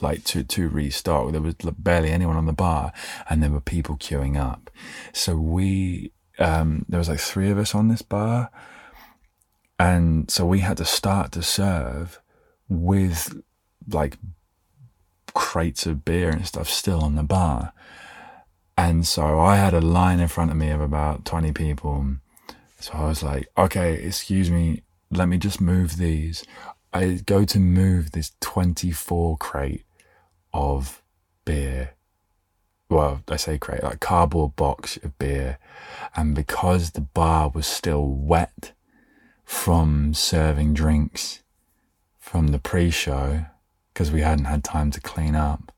like 0.00 0.24
to 0.24 0.42
to 0.42 0.68
restock. 0.68 1.32
There 1.32 1.40
was 1.40 1.54
barely 1.78 2.10
anyone 2.10 2.36
on 2.36 2.46
the 2.46 2.52
bar, 2.52 2.92
and 3.28 3.42
there 3.42 3.50
were 3.50 3.60
people 3.60 3.96
queuing 3.96 4.36
up. 4.36 4.70
So 5.12 5.36
we 5.36 6.12
um, 6.38 6.84
there 6.88 6.98
was 6.98 7.08
like 7.08 7.20
three 7.20 7.50
of 7.50 7.58
us 7.58 7.74
on 7.74 7.88
this 7.88 8.02
bar, 8.02 8.50
and 9.78 10.30
so 10.30 10.44
we 10.46 10.60
had 10.60 10.76
to 10.78 10.84
start 10.84 11.32
to 11.32 11.42
serve 11.42 12.20
with 12.68 13.40
like 13.88 14.16
crates 15.34 15.86
of 15.86 16.04
beer 16.04 16.30
and 16.30 16.46
stuff 16.46 16.68
still 16.68 17.02
on 17.02 17.14
the 17.14 17.22
bar. 17.22 17.72
And 18.76 19.06
so 19.06 19.38
I 19.38 19.56
had 19.56 19.74
a 19.74 19.80
line 19.80 20.20
in 20.20 20.28
front 20.28 20.50
of 20.50 20.56
me 20.56 20.70
of 20.70 20.80
about 20.80 21.26
20 21.26 21.52
people. 21.52 22.16
So 22.80 22.94
I 22.94 23.08
was 23.08 23.22
like, 23.22 23.46
okay, 23.58 23.94
excuse 23.94 24.50
me, 24.50 24.82
let 25.10 25.28
me 25.28 25.36
just 25.36 25.60
move 25.60 25.98
these. 25.98 26.44
I 26.94 27.20
go 27.26 27.44
to 27.44 27.58
move 27.58 28.12
this 28.12 28.32
24 28.40 29.36
crate 29.36 29.84
of 30.54 31.02
beer. 31.44 31.90
Well, 32.88 33.22
I 33.28 33.36
say 33.36 33.58
crate, 33.58 33.82
like 33.82 34.00
cardboard 34.00 34.56
box 34.56 34.96
of 34.96 35.16
beer. 35.18 35.58
And 36.16 36.34
because 36.34 36.92
the 36.92 37.02
bar 37.02 37.50
was 37.54 37.66
still 37.66 38.06
wet 38.06 38.72
from 39.44 40.14
serving 40.14 40.72
drinks 40.72 41.42
from 42.18 42.48
the 42.48 42.58
pre 42.58 42.90
show, 42.90 43.44
because 43.92 44.10
we 44.10 44.22
hadn't 44.22 44.46
had 44.46 44.64
time 44.64 44.90
to 44.92 45.00
clean 45.02 45.36
up, 45.36 45.70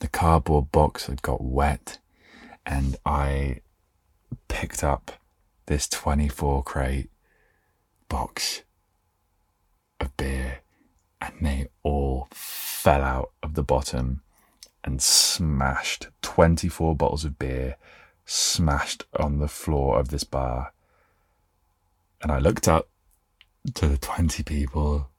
the 0.00 0.08
cardboard 0.08 0.72
box 0.72 1.06
had 1.06 1.20
got 1.20 1.44
wet. 1.44 1.98
And 2.64 2.96
I 3.04 3.60
picked 4.48 4.82
up 4.82 5.19
this 5.66 5.88
24 5.88 6.62
crate 6.64 7.10
box 8.08 8.62
of 10.00 10.16
beer 10.16 10.60
and 11.20 11.34
they 11.42 11.68
all 11.82 12.28
fell 12.30 13.02
out 13.02 13.30
of 13.42 13.54
the 13.54 13.62
bottom 13.62 14.22
and 14.82 15.02
smashed 15.02 16.08
24 16.22 16.96
bottles 16.96 17.24
of 17.24 17.38
beer 17.38 17.76
smashed 18.30 19.04
on 19.18 19.38
the 19.38 19.48
floor 19.48 19.98
of 19.98 20.08
this 20.08 20.22
bar. 20.22 20.72
And 22.22 22.30
I 22.30 22.38
looked 22.38 22.68
up 22.68 22.88
to 23.74 23.88
the 23.88 23.98
20 23.98 24.44
people 24.44 25.10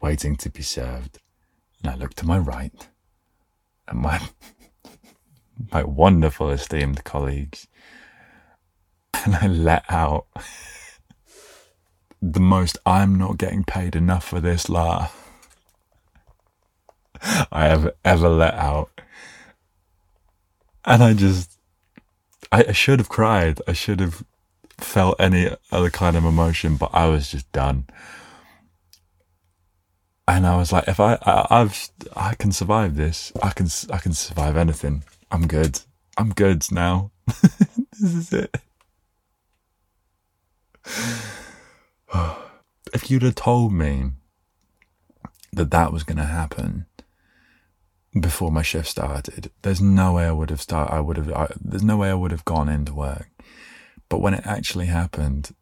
waiting 0.00 0.36
to 0.36 0.50
be 0.50 0.62
served. 0.62 1.18
And 1.82 1.90
I 1.90 1.96
looked 1.96 2.18
to 2.18 2.26
my 2.26 2.38
right 2.38 2.88
and 3.88 4.00
my, 4.00 4.20
my 5.72 5.82
wonderful 5.82 6.50
esteemed 6.50 7.04
colleagues. 7.04 7.68
And 9.24 9.36
I 9.36 9.46
let 9.46 9.84
out 9.88 10.26
the 12.22 12.40
most 12.40 12.78
I'm 12.86 13.16
not 13.16 13.38
getting 13.38 13.64
paid 13.64 13.96
enough 13.96 14.24
for 14.24 14.40
this 14.40 14.68
laugh 14.68 15.26
I 17.52 17.66
have 17.66 17.92
ever 18.04 18.28
let 18.28 18.54
out. 18.54 18.90
And 20.84 21.02
I 21.02 21.14
just, 21.14 21.58
I, 22.52 22.66
I 22.68 22.72
should 22.72 23.00
have 23.00 23.08
cried. 23.08 23.60
I 23.66 23.72
should 23.72 24.00
have 24.00 24.24
felt 24.78 25.16
any 25.18 25.50
other 25.72 25.90
kind 25.90 26.16
of 26.16 26.24
emotion, 26.24 26.76
but 26.76 26.90
I 26.92 27.06
was 27.06 27.30
just 27.30 27.50
done. 27.52 27.86
And 30.28 30.46
I 30.46 30.56
was 30.56 30.72
like, 30.72 30.88
if 30.88 31.00
I, 31.00 31.18
I 31.22 31.46
I've, 31.50 31.88
I 32.14 32.34
can 32.34 32.52
survive 32.52 32.96
this. 32.96 33.32
I 33.42 33.50
can, 33.50 33.68
I 33.92 33.98
can 33.98 34.12
survive 34.12 34.56
anything. 34.56 35.04
I'm 35.30 35.46
good. 35.46 35.80
I'm 36.16 36.30
good 36.30 36.70
now. 36.72 37.10
this 37.26 38.14
is 38.14 38.32
it. 38.32 38.56
if 42.92 43.10
you'd 43.10 43.22
have 43.22 43.34
told 43.34 43.72
me 43.72 44.10
that 45.52 45.70
that 45.70 45.92
was 45.92 46.02
going 46.02 46.18
to 46.18 46.24
happen 46.24 46.86
before 48.18 48.50
my 48.50 48.62
shift 48.62 48.88
started, 48.88 49.50
there's 49.62 49.80
no 49.80 50.14
way 50.14 50.26
I 50.26 50.32
would 50.32 50.50
have 50.50 50.62
started. 50.62 50.92
I 50.92 51.00
would 51.00 51.16
have. 51.16 51.32
I, 51.32 51.52
there's 51.60 51.82
no 51.84 51.96
way 51.96 52.10
I 52.10 52.14
would 52.14 52.30
have 52.30 52.44
gone 52.44 52.68
into 52.68 52.94
work. 52.94 53.28
But 54.08 54.18
when 54.18 54.34
it 54.34 54.46
actually 54.46 54.86
happened, 54.86 55.54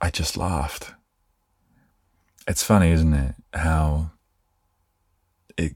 I 0.00 0.10
just 0.10 0.36
laughed. 0.36 0.92
It's 2.46 2.62
funny, 2.62 2.90
isn't 2.90 3.14
it? 3.14 3.34
How 3.52 4.12
it. 5.58 5.74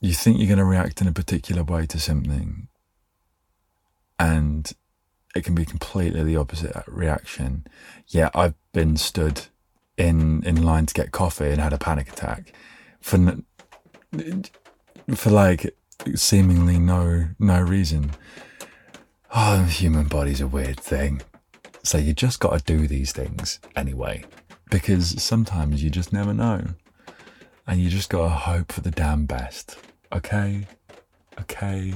You 0.00 0.14
think 0.14 0.38
you're 0.38 0.46
going 0.46 0.58
to 0.58 0.64
react 0.64 1.00
in 1.02 1.08
a 1.08 1.12
particular 1.12 1.62
way 1.62 1.84
to 1.86 1.98
something, 1.98 2.68
and 4.18 4.72
it 5.34 5.44
can 5.44 5.54
be 5.54 5.64
completely 5.64 6.22
the 6.22 6.36
opposite 6.36 6.74
uh, 6.76 6.82
reaction. 6.86 7.66
Yeah, 8.08 8.30
I've 8.34 8.54
been 8.72 8.96
stood 8.96 9.42
in 9.96 10.42
in 10.44 10.62
line 10.62 10.86
to 10.86 10.94
get 10.94 11.12
coffee 11.12 11.50
and 11.50 11.60
had 11.60 11.72
a 11.72 11.78
panic 11.78 12.08
attack 12.12 12.52
for 13.00 13.38
for 15.14 15.30
like 15.30 15.74
seemingly 16.14 16.78
no 16.78 17.28
no 17.38 17.60
reason. 17.60 18.12
Oh, 19.32 19.58
the 19.58 19.70
human 19.70 20.08
body's 20.08 20.40
a 20.40 20.48
weird 20.48 20.80
thing. 20.80 21.22
So 21.82 21.98
you 21.98 22.12
just 22.12 22.40
got 22.40 22.58
to 22.58 22.64
do 22.64 22.86
these 22.86 23.12
things 23.12 23.60
anyway, 23.76 24.24
because 24.70 25.22
sometimes 25.22 25.82
you 25.82 25.90
just 25.90 26.12
never 26.12 26.34
know, 26.34 26.64
and 27.66 27.80
you 27.80 27.88
just 27.88 28.10
got 28.10 28.22
to 28.24 28.28
hope 28.28 28.72
for 28.72 28.80
the 28.80 28.90
damn 28.90 29.26
best. 29.26 29.78
Okay, 30.12 30.66
okay. 31.40 31.94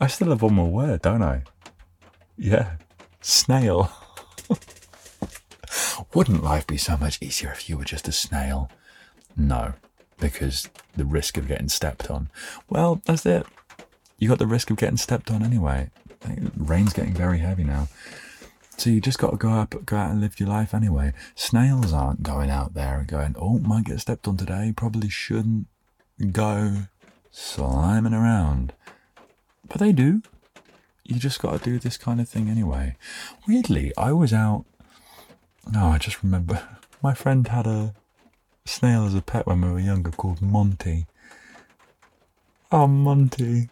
I 0.00 0.06
still 0.06 0.30
have 0.30 0.42
one 0.42 0.54
more 0.54 0.70
word, 0.70 1.02
don't 1.02 1.22
I? 1.22 1.42
Yeah, 2.38 2.76
snail. 3.20 3.90
Wouldn't 6.14 6.44
life 6.44 6.66
be 6.66 6.76
so 6.76 6.96
much 6.96 7.20
easier 7.20 7.50
if 7.50 7.68
you 7.68 7.76
were 7.76 7.84
just 7.84 8.06
a 8.06 8.12
snail? 8.12 8.70
No, 9.36 9.74
because 10.20 10.68
the 10.96 11.04
risk 11.04 11.36
of 11.36 11.48
getting 11.48 11.68
stepped 11.68 12.10
on. 12.10 12.30
Well, 12.70 13.02
that's 13.04 13.26
it. 13.26 13.44
You 14.18 14.28
got 14.28 14.38
the 14.38 14.46
risk 14.46 14.70
of 14.70 14.76
getting 14.76 14.96
stepped 14.96 15.30
on 15.30 15.42
anyway. 15.42 15.90
Rain's 16.56 16.92
getting 16.92 17.12
very 17.12 17.38
heavy 17.38 17.64
now. 17.64 17.88
So 18.76 18.90
you 18.90 19.00
just 19.00 19.18
got 19.18 19.32
to 19.32 19.36
go 19.36 19.50
up, 19.50 19.74
go 19.84 19.96
out 19.96 20.12
and 20.12 20.20
live 20.20 20.38
your 20.38 20.48
life 20.48 20.72
anyway. 20.72 21.12
Snails 21.34 21.92
aren't 21.92 22.22
going 22.22 22.50
out 22.50 22.74
there 22.74 23.00
and 23.00 23.08
going, 23.08 23.34
oh, 23.36 23.58
might 23.58 23.84
get 23.86 24.00
stepped 24.00 24.28
on 24.28 24.36
today. 24.36 24.72
Probably 24.76 25.08
shouldn't 25.08 25.66
go 26.30 26.84
sliming 27.32 28.14
around. 28.14 28.72
But 29.66 29.80
they 29.80 29.90
do 29.90 30.22
you 31.08 31.18
just 31.18 31.40
got 31.40 31.58
to 31.58 31.64
do 31.64 31.78
this 31.78 31.96
kind 31.96 32.20
of 32.20 32.28
thing 32.28 32.48
anyway. 32.48 32.94
Weirdly, 33.46 33.92
I 33.96 34.12
was 34.12 34.32
out. 34.32 34.66
No, 35.72 35.86
I 35.86 35.98
just 35.98 36.22
remember 36.22 36.62
my 37.02 37.14
friend 37.14 37.48
had 37.48 37.66
a 37.66 37.94
snail 38.66 39.06
as 39.06 39.14
a 39.14 39.22
pet 39.22 39.46
when 39.46 39.62
we 39.62 39.70
were 39.70 39.80
younger 39.80 40.10
called 40.10 40.42
Monty. 40.42 41.06
Oh, 42.70 42.86
Monty. 42.86 43.70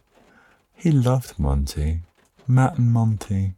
He 0.74 0.90
loved 0.90 1.38
Monty. 1.38 2.00
Matt 2.48 2.78
and 2.78 2.92
Monty. 2.92 3.52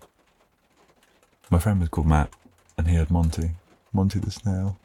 My 1.49 1.59
friend 1.59 1.81
was 1.81 1.89
called 1.89 2.09
Matt, 2.09 2.31
and 2.77 2.89
he 2.89 2.97
had 2.97 3.11
Monty. 3.11 3.53
Monty 3.93 4.19
the 4.19 4.31
snail. 4.31 4.77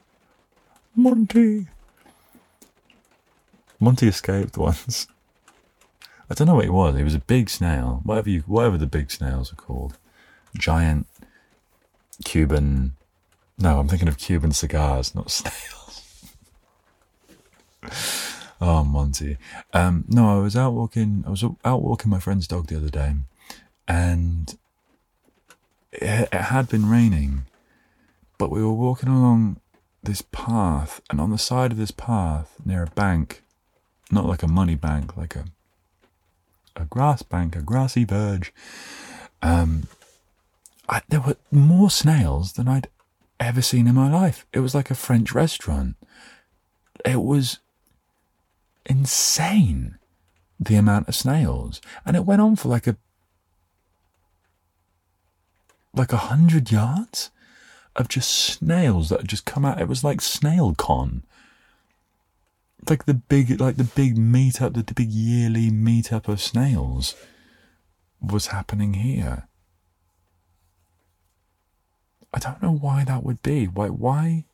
Monty! 0.96 1.68
Monty 3.80 4.08
escaped 4.08 4.58
once. 4.58 5.08
I 6.34 6.36
don't 6.36 6.48
know 6.48 6.56
what 6.56 6.66
it 6.66 6.74
was. 6.74 6.96
It 6.96 7.04
was 7.04 7.14
a 7.14 7.20
big 7.20 7.48
snail, 7.48 8.02
whatever 8.04 8.28
you, 8.28 8.40
whatever 8.48 8.76
the 8.76 8.88
big 8.88 9.12
snails 9.12 9.54
are 9.54 9.56
called, 9.56 10.00
giant 10.58 11.06
Cuban. 12.26 12.94
No, 13.60 13.78
I'm 13.78 13.88
thinking 13.88 14.08
of 14.08 14.18
Cuban 14.18 14.52
cigars, 14.52 15.14
not 15.14 15.30
snails. 15.32 16.34
oh, 18.60 18.84
Monty. 18.84 19.38
Um, 19.74 20.06
no, 20.08 20.36
I 20.36 20.42
was 20.42 20.58
out 20.58 20.74
walking. 20.74 21.24
I 21.28 21.30
was 21.30 21.44
out 21.64 21.84
walking 21.84 22.10
my 22.10 22.20
friend's 22.20 22.48
dog 22.48 22.66
the 22.66 22.78
other 22.78 22.90
day, 22.90 23.14
and 23.88 24.58
it, 25.92 26.30
it 26.34 26.42
had 26.42 26.68
been 26.68 26.90
raining, 26.90 27.46
but 28.40 28.50
we 28.50 28.64
were 28.64 28.74
walking 28.74 29.10
along 29.10 29.62
this 30.02 30.24
path, 30.32 31.00
and 31.12 31.22
on 31.22 31.30
the 31.30 31.38
side 31.38 31.72
of 31.72 31.78
this 31.78 31.92
path, 31.92 32.56
near 32.66 32.82
a 32.82 32.88
bank, 32.88 33.44
not 34.10 34.26
like 34.26 34.42
a 34.42 34.48
money 34.48 34.74
bank, 34.74 35.16
like 35.16 35.36
a 35.36 35.46
a 36.76 36.86
grass 36.86 37.22
bank, 37.22 37.56
a 37.56 37.62
grassy 37.62 38.04
verge. 38.04 38.54
Um, 39.42 39.88
I, 40.90 41.02
there 41.10 41.22
were 41.22 41.38
more 41.52 41.90
snails 41.90 42.54
than 42.54 42.68
I'd 42.68 42.90
ever 43.40 43.62
seen 43.62 43.88
in 43.88 43.96
my 43.96 44.12
life. 44.12 44.46
It 44.54 44.60
was 44.60 44.76
like 44.76 44.90
a 44.92 44.96
French 44.96 45.34
restaurant. 45.34 45.96
It 47.06 47.22
was 47.22 47.60
insane 48.86 49.98
the 50.60 50.76
amount 50.76 51.08
of 51.08 51.16
snails, 51.16 51.82
and 52.06 52.16
it 52.16 52.26
went 52.26 52.42
on 52.42 52.56
for 52.56 52.70
like 52.70 52.88
a 52.88 52.96
like 55.96 56.12
a 56.12 56.18
hundred 56.18 56.72
yards 56.72 57.30
of 57.96 58.08
just 58.08 58.32
snails 58.32 59.10
that 59.10 59.22
had 59.22 59.30
just 59.30 59.46
come 59.46 59.66
out. 59.66 59.80
It 59.80 59.88
was 59.88 60.04
like 60.04 60.22
snail 60.22 60.74
con. 60.76 61.24
Like 62.90 63.06
the 63.06 63.14
big, 63.14 63.60
like 63.60 63.78
the 63.78 63.84
big 63.84 64.18
meetup, 64.18 64.74
the, 64.74 64.84
the 64.84 64.94
big 64.94 65.10
yearly 65.10 65.70
meetup 65.70 66.28
of 66.28 66.42
snails 66.42 67.16
was 68.22 68.48
happening 68.48 68.94
here. 68.96 69.48
I 72.34 72.40
don't 72.40 72.64
know 72.64 72.74
why 72.74 73.04
that 73.04 73.24
would 73.24 73.44
be. 73.44 73.68
Why? 73.68 73.88
Why? 73.90 74.46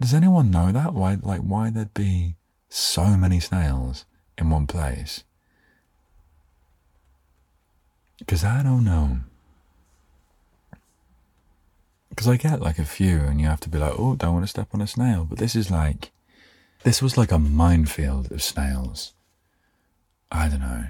Does 0.00 0.12
anyone 0.12 0.50
know 0.50 0.70
that? 0.72 0.92
Why? 0.92 1.16
Like, 1.20 1.40
why 1.40 1.70
there'd 1.70 1.94
be 1.94 2.36
so 2.68 3.16
many 3.16 3.40
snails 3.40 4.04
in 4.36 4.50
one 4.50 4.66
place? 4.66 5.24
Because 8.18 8.44
I 8.44 8.62
don't 8.62 8.84
know. 8.84 9.20
Because 12.10 12.28
I 12.28 12.36
get 12.36 12.60
like 12.60 12.78
a 12.78 12.84
few, 12.84 13.18
and 13.20 13.40
you 13.40 13.46
have 13.46 13.60
to 13.60 13.68
be 13.70 13.78
like, 13.78 13.94
oh, 13.98 14.14
don't 14.16 14.34
want 14.34 14.44
to 14.44 14.48
step 14.48 14.68
on 14.74 14.82
a 14.82 14.86
snail. 14.86 15.24
But 15.24 15.38
this 15.38 15.54
is 15.54 15.70
like, 15.70 16.10
this 16.86 17.02
was 17.02 17.18
like 17.18 17.32
a 17.32 17.38
minefield 17.40 18.30
of 18.30 18.40
snails. 18.40 19.12
I 20.30 20.48
don't 20.48 20.60
know. 20.60 20.84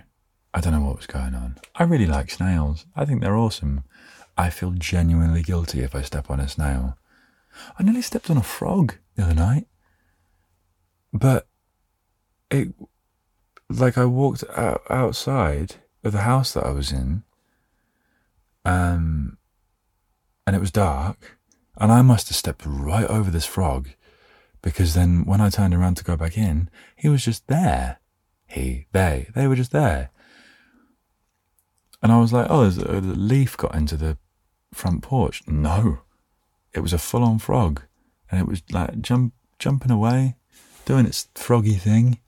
I 0.52 0.60
don't 0.60 0.74
know 0.74 0.82
what 0.82 0.98
was 0.98 1.06
going 1.06 1.34
on. 1.34 1.56
I 1.74 1.84
really 1.84 2.04
like 2.04 2.30
snails. 2.30 2.84
I 2.94 3.06
think 3.06 3.22
they're 3.22 3.34
awesome. 3.34 3.82
I 4.36 4.50
feel 4.50 4.72
genuinely 4.72 5.42
guilty 5.42 5.80
if 5.80 5.94
I 5.94 6.02
step 6.02 6.28
on 6.28 6.38
a 6.38 6.48
snail. 6.48 6.98
I 7.78 7.82
nearly 7.82 8.02
stepped 8.02 8.28
on 8.28 8.36
a 8.36 8.42
frog 8.42 8.96
the 9.14 9.22
other 9.22 9.34
night. 9.34 9.68
But 11.14 11.48
it, 12.50 12.74
like, 13.70 13.96
I 13.96 14.04
walked 14.04 14.44
out, 14.54 14.82
outside 14.90 15.76
of 16.04 16.12
the 16.12 16.28
house 16.28 16.52
that 16.52 16.66
I 16.66 16.72
was 16.72 16.92
in, 16.92 17.22
um, 18.66 19.38
and 20.46 20.54
it 20.54 20.60
was 20.60 20.70
dark, 20.70 21.38
and 21.78 21.90
I 21.90 22.02
must 22.02 22.28
have 22.28 22.36
stepped 22.36 22.66
right 22.66 23.06
over 23.06 23.30
this 23.30 23.46
frog 23.46 23.88
because 24.66 24.94
then 24.94 25.24
when 25.24 25.40
I 25.40 25.48
turned 25.48 25.74
around 25.74 25.96
to 25.98 26.02
go 26.02 26.16
back 26.16 26.36
in, 26.36 26.68
he 26.96 27.08
was 27.08 27.24
just 27.24 27.46
there. 27.46 28.00
He, 28.48 28.88
they, 28.90 29.28
they 29.32 29.46
were 29.46 29.54
just 29.54 29.70
there. 29.70 30.10
And 32.02 32.10
I 32.10 32.18
was 32.18 32.32
like, 32.32 32.48
oh, 32.50 32.62
there's 32.62 32.78
a, 32.78 33.00
leaf 33.00 33.56
got 33.56 33.76
into 33.76 33.96
the 33.96 34.18
front 34.74 35.04
porch. 35.04 35.44
No, 35.46 36.00
it 36.72 36.80
was 36.80 36.92
a 36.92 36.98
full 36.98 37.22
on 37.22 37.38
frog. 37.38 37.82
And 38.28 38.40
it 38.40 38.48
was 38.48 38.60
like 38.72 39.00
jump, 39.00 39.34
jumping 39.60 39.92
away, 39.92 40.34
doing 40.84 41.06
its 41.06 41.28
froggy 41.36 41.74
thing. 41.74 42.18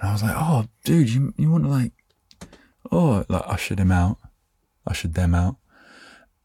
And 0.00 0.08
I 0.08 0.12
was 0.14 0.24
like, 0.24 0.34
oh, 0.36 0.66
dude, 0.82 1.10
you, 1.10 1.32
you 1.36 1.48
want 1.48 1.62
to 1.62 1.70
like, 1.70 1.92
oh, 2.90 3.24
like 3.28 3.44
ushered 3.46 3.78
him 3.78 3.92
out, 3.92 4.18
ushered 4.84 5.14
them 5.14 5.32
out. 5.32 5.58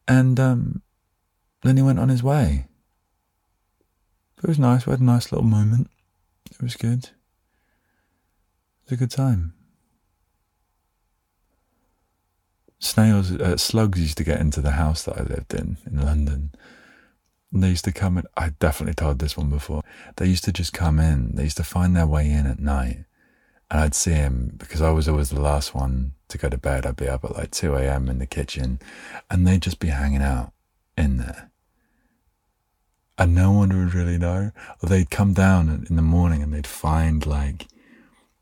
And 0.08 0.40
um, 0.40 0.84
then 1.64 1.76
he 1.76 1.82
went 1.82 1.98
on 1.98 2.10
his 2.10 2.22
way. 2.22 2.68
But 4.38 4.46
it 4.46 4.50
was 4.50 4.60
nice. 4.60 4.86
We 4.86 4.92
had 4.92 5.00
a 5.00 5.04
nice 5.04 5.32
little 5.32 5.46
moment. 5.46 5.90
It 6.52 6.62
was 6.62 6.76
good. 6.76 7.06
It 7.06 7.12
was 8.86 8.92
a 8.94 8.98
good 8.98 9.12
time. 9.12 9.54
Snails, 12.80 13.32
uh, 13.32 13.58
slugs 13.58 14.00
used 14.00 14.18
to 14.18 14.24
get 14.24 14.40
into 14.40 14.62
the 14.62 14.72
house 14.72 15.04
that 15.04 15.18
I 15.18 15.24
lived 15.24 15.54
in 15.54 15.78
in 15.86 16.06
London. 16.06 16.52
And 17.52 17.64
they 17.64 17.70
used 17.70 17.86
to 17.86 17.92
come 17.92 18.20
in. 18.20 18.26
I 18.36 18.50
definitely 18.60 18.94
told 18.94 19.18
this 19.18 19.36
one 19.36 19.50
before. 19.50 19.82
They 20.18 20.28
used 20.28 20.44
to 20.44 20.52
just 20.52 20.74
come 20.74 21.00
in. 21.00 21.36
They 21.36 21.44
used 21.44 21.58
to 21.58 21.64
find 21.64 21.96
their 21.96 22.06
way 22.06 22.30
in 22.30 22.46
at 22.46 22.60
night. 22.60 23.06
And 23.72 23.80
I'd 23.80 23.96
see 23.96 24.12
him 24.12 24.54
because 24.58 24.82
I 24.82 24.92
was 24.92 25.08
always 25.08 25.32
the 25.32 25.42
last 25.42 25.74
one 25.74 26.14
to 26.28 26.38
go 26.38 26.50
to 26.50 26.58
bed. 26.58 26.86
I'd 26.86 26.96
be 26.96 27.10
up 27.10 27.26
at 27.26 27.36
like 27.36 27.52
2 27.52 27.76
a.m. 27.76 28.08
in 28.10 28.20
the 28.20 28.28
kitchen 28.28 28.80
and 29.30 29.48
they'd 29.48 29.62
just 29.62 29.80
be 29.80 29.88
hanging 29.88 30.22
out 30.22 30.54
in 30.96 31.18
there. 31.18 31.50
And 33.18 33.34
no 33.34 33.52
one 33.52 33.70
would 33.70 33.94
really 33.94 34.18
know. 34.18 34.52
Or 34.82 34.90
they'd 34.90 35.10
come 35.10 35.34
down 35.34 35.86
in 35.90 35.96
the 35.96 36.02
morning 36.02 36.44
and 36.44 36.54
they'd 36.54 36.68
find 36.68 37.26
like, 37.26 37.68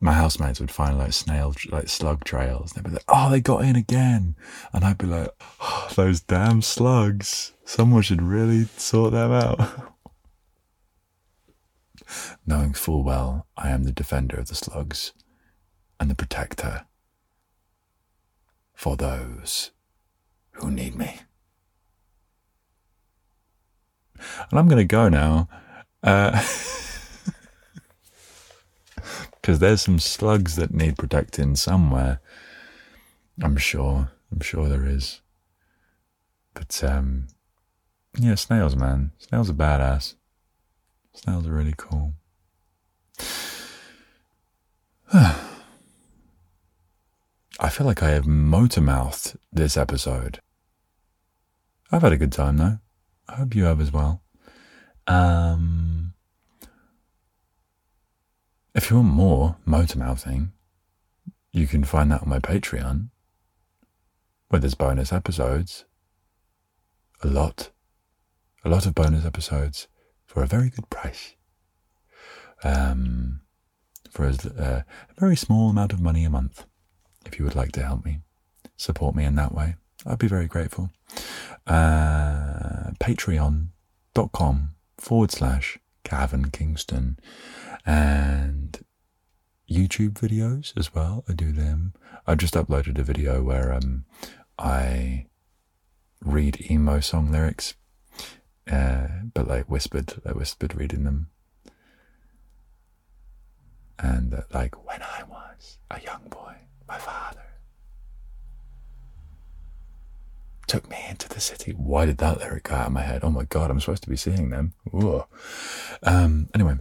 my 0.00 0.12
housemates 0.12 0.60
would 0.60 0.70
find 0.70 0.98
like 0.98 1.12
snail, 1.12 1.54
like 1.70 1.88
slug 1.88 2.24
trails. 2.24 2.72
They'd 2.72 2.84
be 2.84 2.90
like, 2.90 3.04
oh, 3.08 3.30
they 3.30 3.40
got 3.40 3.64
in 3.64 3.76
again. 3.76 4.36
And 4.72 4.84
I'd 4.84 4.98
be 4.98 5.06
like, 5.06 5.30
oh, 5.60 5.88
those 5.94 6.20
damn 6.20 6.60
slugs. 6.60 7.52
Someone 7.64 8.02
should 8.02 8.22
really 8.22 8.64
sort 8.76 9.12
them 9.12 9.32
out. 9.32 9.60
Knowing 12.46 12.74
full 12.74 13.02
well 13.02 13.46
I 13.56 13.70
am 13.70 13.84
the 13.84 13.92
defender 13.92 14.36
of 14.36 14.48
the 14.48 14.54
slugs 14.54 15.12
and 15.98 16.10
the 16.10 16.14
protector 16.14 16.84
for 18.74 18.96
those 18.96 19.72
who 20.52 20.70
need 20.70 20.94
me. 20.94 21.20
And 24.50 24.58
I'm 24.58 24.68
going 24.68 24.78
to 24.78 24.84
go 24.84 25.08
now. 25.08 25.48
Because 26.00 26.44
uh, 29.48 29.54
there's 29.58 29.82
some 29.82 29.98
slugs 29.98 30.56
that 30.56 30.74
need 30.74 30.98
protecting 30.98 31.56
somewhere. 31.56 32.20
I'm 33.42 33.56
sure. 33.56 34.10
I'm 34.32 34.40
sure 34.40 34.68
there 34.68 34.86
is. 34.86 35.20
But, 36.54 36.82
um, 36.84 37.28
yeah, 38.18 38.34
snails, 38.34 38.76
man. 38.76 39.12
Snails 39.18 39.50
are 39.50 39.54
badass. 39.54 40.14
Snails 41.14 41.46
are 41.46 41.52
really 41.52 41.74
cool. 41.76 42.14
I 47.58 47.70
feel 47.70 47.86
like 47.86 48.02
I 48.02 48.10
have 48.10 48.26
motor 48.26 48.80
mouthed 48.80 49.38
this 49.52 49.76
episode. 49.76 50.40
I've 51.90 52.02
had 52.02 52.12
a 52.12 52.18
good 52.18 52.32
time 52.32 52.58
though. 52.58 52.78
I 53.28 53.34
hope 53.36 53.54
you 53.54 53.64
have 53.64 53.80
as 53.80 53.92
well. 53.92 54.22
Um, 55.06 56.14
if 58.74 58.90
you 58.90 58.96
want 58.96 59.08
more 59.08 59.56
motor 59.64 59.98
mouthing, 59.98 60.52
you 61.52 61.66
can 61.66 61.84
find 61.84 62.10
that 62.12 62.22
on 62.22 62.28
my 62.28 62.38
Patreon, 62.38 63.08
where 64.48 64.60
there's 64.60 64.74
bonus 64.74 65.12
episodes. 65.12 65.84
A 67.22 67.26
lot. 67.26 67.70
A 68.64 68.68
lot 68.68 68.86
of 68.86 68.94
bonus 68.94 69.24
episodes 69.24 69.88
for 70.26 70.42
a 70.42 70.46
very 70.46 70.70
good 70.70 70.90
price. 70.90 71.34
Um, 72.62 73.40
for 74.10 74.26
a, 74.26 74.32
uh, 74.32 74.82
a 75.10 75.20
very 75.20 75.36
small 75.36 75.70
amount 75.70 75.92
of 75.92 76.00
money 76.00 76.24
a 76.24 76.30
month, 76.30 76.66
if 77.24 77.38
you 77.38 77.44
would 77.44 77.54
like 77.54 77.72
to 77.72 77.82
help 77.82 78.04
me, 78.04 78.20
support 78.76 79.14
me 79.14 79.24
in 79.24 79.34
that 79.36 79.54
way, 79.54 79.76
I'd 80.06 80.18
be 80.18 80.28
very 80.28 80.46
grateful. 80.46 80.90
Uh, 81.66 82.92
Patreon.com 83.00 84.74
forward 84.98 85.30
slash 85.30 85.78
Gavin 86.04 86.50
Kingston 86.50 87.18
and 87.84 88.78
YouTube 89.68 90.14
videos 90.14 90.72
as 90.76 90.94
well. 90.94 91.24
I 91.28 91.32
do 91.32 91.52
them. 91.52 91.92
I 92.26 92.34
just 92.36 92.54
uploaded 92.54 92.98
a 92.98 93.02
video 93.02 93.42
where 93.42 93.72
um, 93.72 94.04
I 94.58 95.26
read 96.24 96.70
emo 96.70 97.00
song 97.00 97.30
lyrics 97.30 97.74
uh, 98.70 99.06
but 99.32 99.46
like 99.46 99.70
whispered, 99.70 100.14
like 100.24 100.34
whispered 100.34 100.74
reading 100.74 101.04
them. 101.04 101.28
And 103.98 104.34
uh, 104.34 104.42
like 104.52 104.86
when 104.86 105.02
I 105.02 105.22
was 105.28 105.78
a 105.90 106.00
young 106.00 106.28
boy, 106.28 106.54
my 106.88 106.98
father 106.98 107.45
took 110.66 110.88
me 110.90 110.96
into 111.08 111.28
the 111.28 111.40
city. 111.40 111.72
Why 111.72 112.06
did 112.06 112.18
that 112.18 112.38
lyric 112.38 112.64
go 112.64 112.74
out 112.74 112.88
of 112.88 112.92
my 112.92 113.02
head? 113.02 113.22
Oh 113.22 113.30
my 113.30 113.44
god, 113.44 113.70
I'm 113.70 113.80
supposed 113.80 114.02
to 114.04 114.10
be 114.10 114.16
seeing 114.16 114.50
them. 114.50 114.74
Um, 116.02 116.48
anyway, 116.54 116.76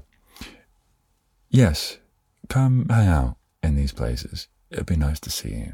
yes, 1.49 1.97
come 2.49 2.88
hang 2.89 3.07
out 3.07 3.38
in 3.61 3.75
these 3.75 3.91
places. 3.91 4.47
It'd 4.71 4.86
be 4.86 4.95
nice 4.95 5.19
to 5.21 5.29
see 5.29 5.49
you. 5.49 5.73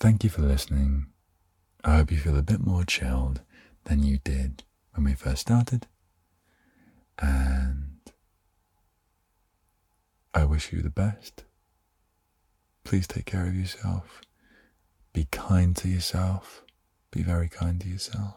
Thank 0.00 0.24
you 0.24 0.30
for 0.30 0.42
listening. 0.42 1.06
I 1.84 1.96
hope 1.96 2.10
you 2.10 2.18
feel 2.18 2.38
a 2.38 2.42
bit 2.42 2.60
more 2.64 2.84
chilled 2.84 3.42
than 3.84 4.02
you 4.02 4.18
did 4.24 4.64
when 4.94 5.04
we 5.04 5.14
first 5.14 5.42
started. 5.42 5.86
And 7.18 8.00
I 10.32 10.44
wish 10.44 10.72
you 10.72 10.82
the 10.82 10.90
best. 10.90 11.44
Please 12.82 13.06
take 13.06 13.26
care 13.26 13.46
of 13.46 13.54
yourself. 13.54 14.20
Be 15.12 15.26
kind 15.30 15.76
to 15.76 15.88
yourself. 15.88 16.63
Be 17.14 17.22
very 17.22 17.48
kind 17.48 17.80
to 17.80 17.88
yourself. 17.88 18.34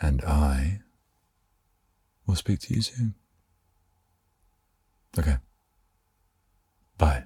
And 0.00 0.22
I 0.22 0.82
will 2.24 2.36
speak 2.36 2.60
to 2.60 2.74
you 2.74 2.80
soon. 2.80 3.16
Okay. 5.18 5.38
Bye. 6.96 7.24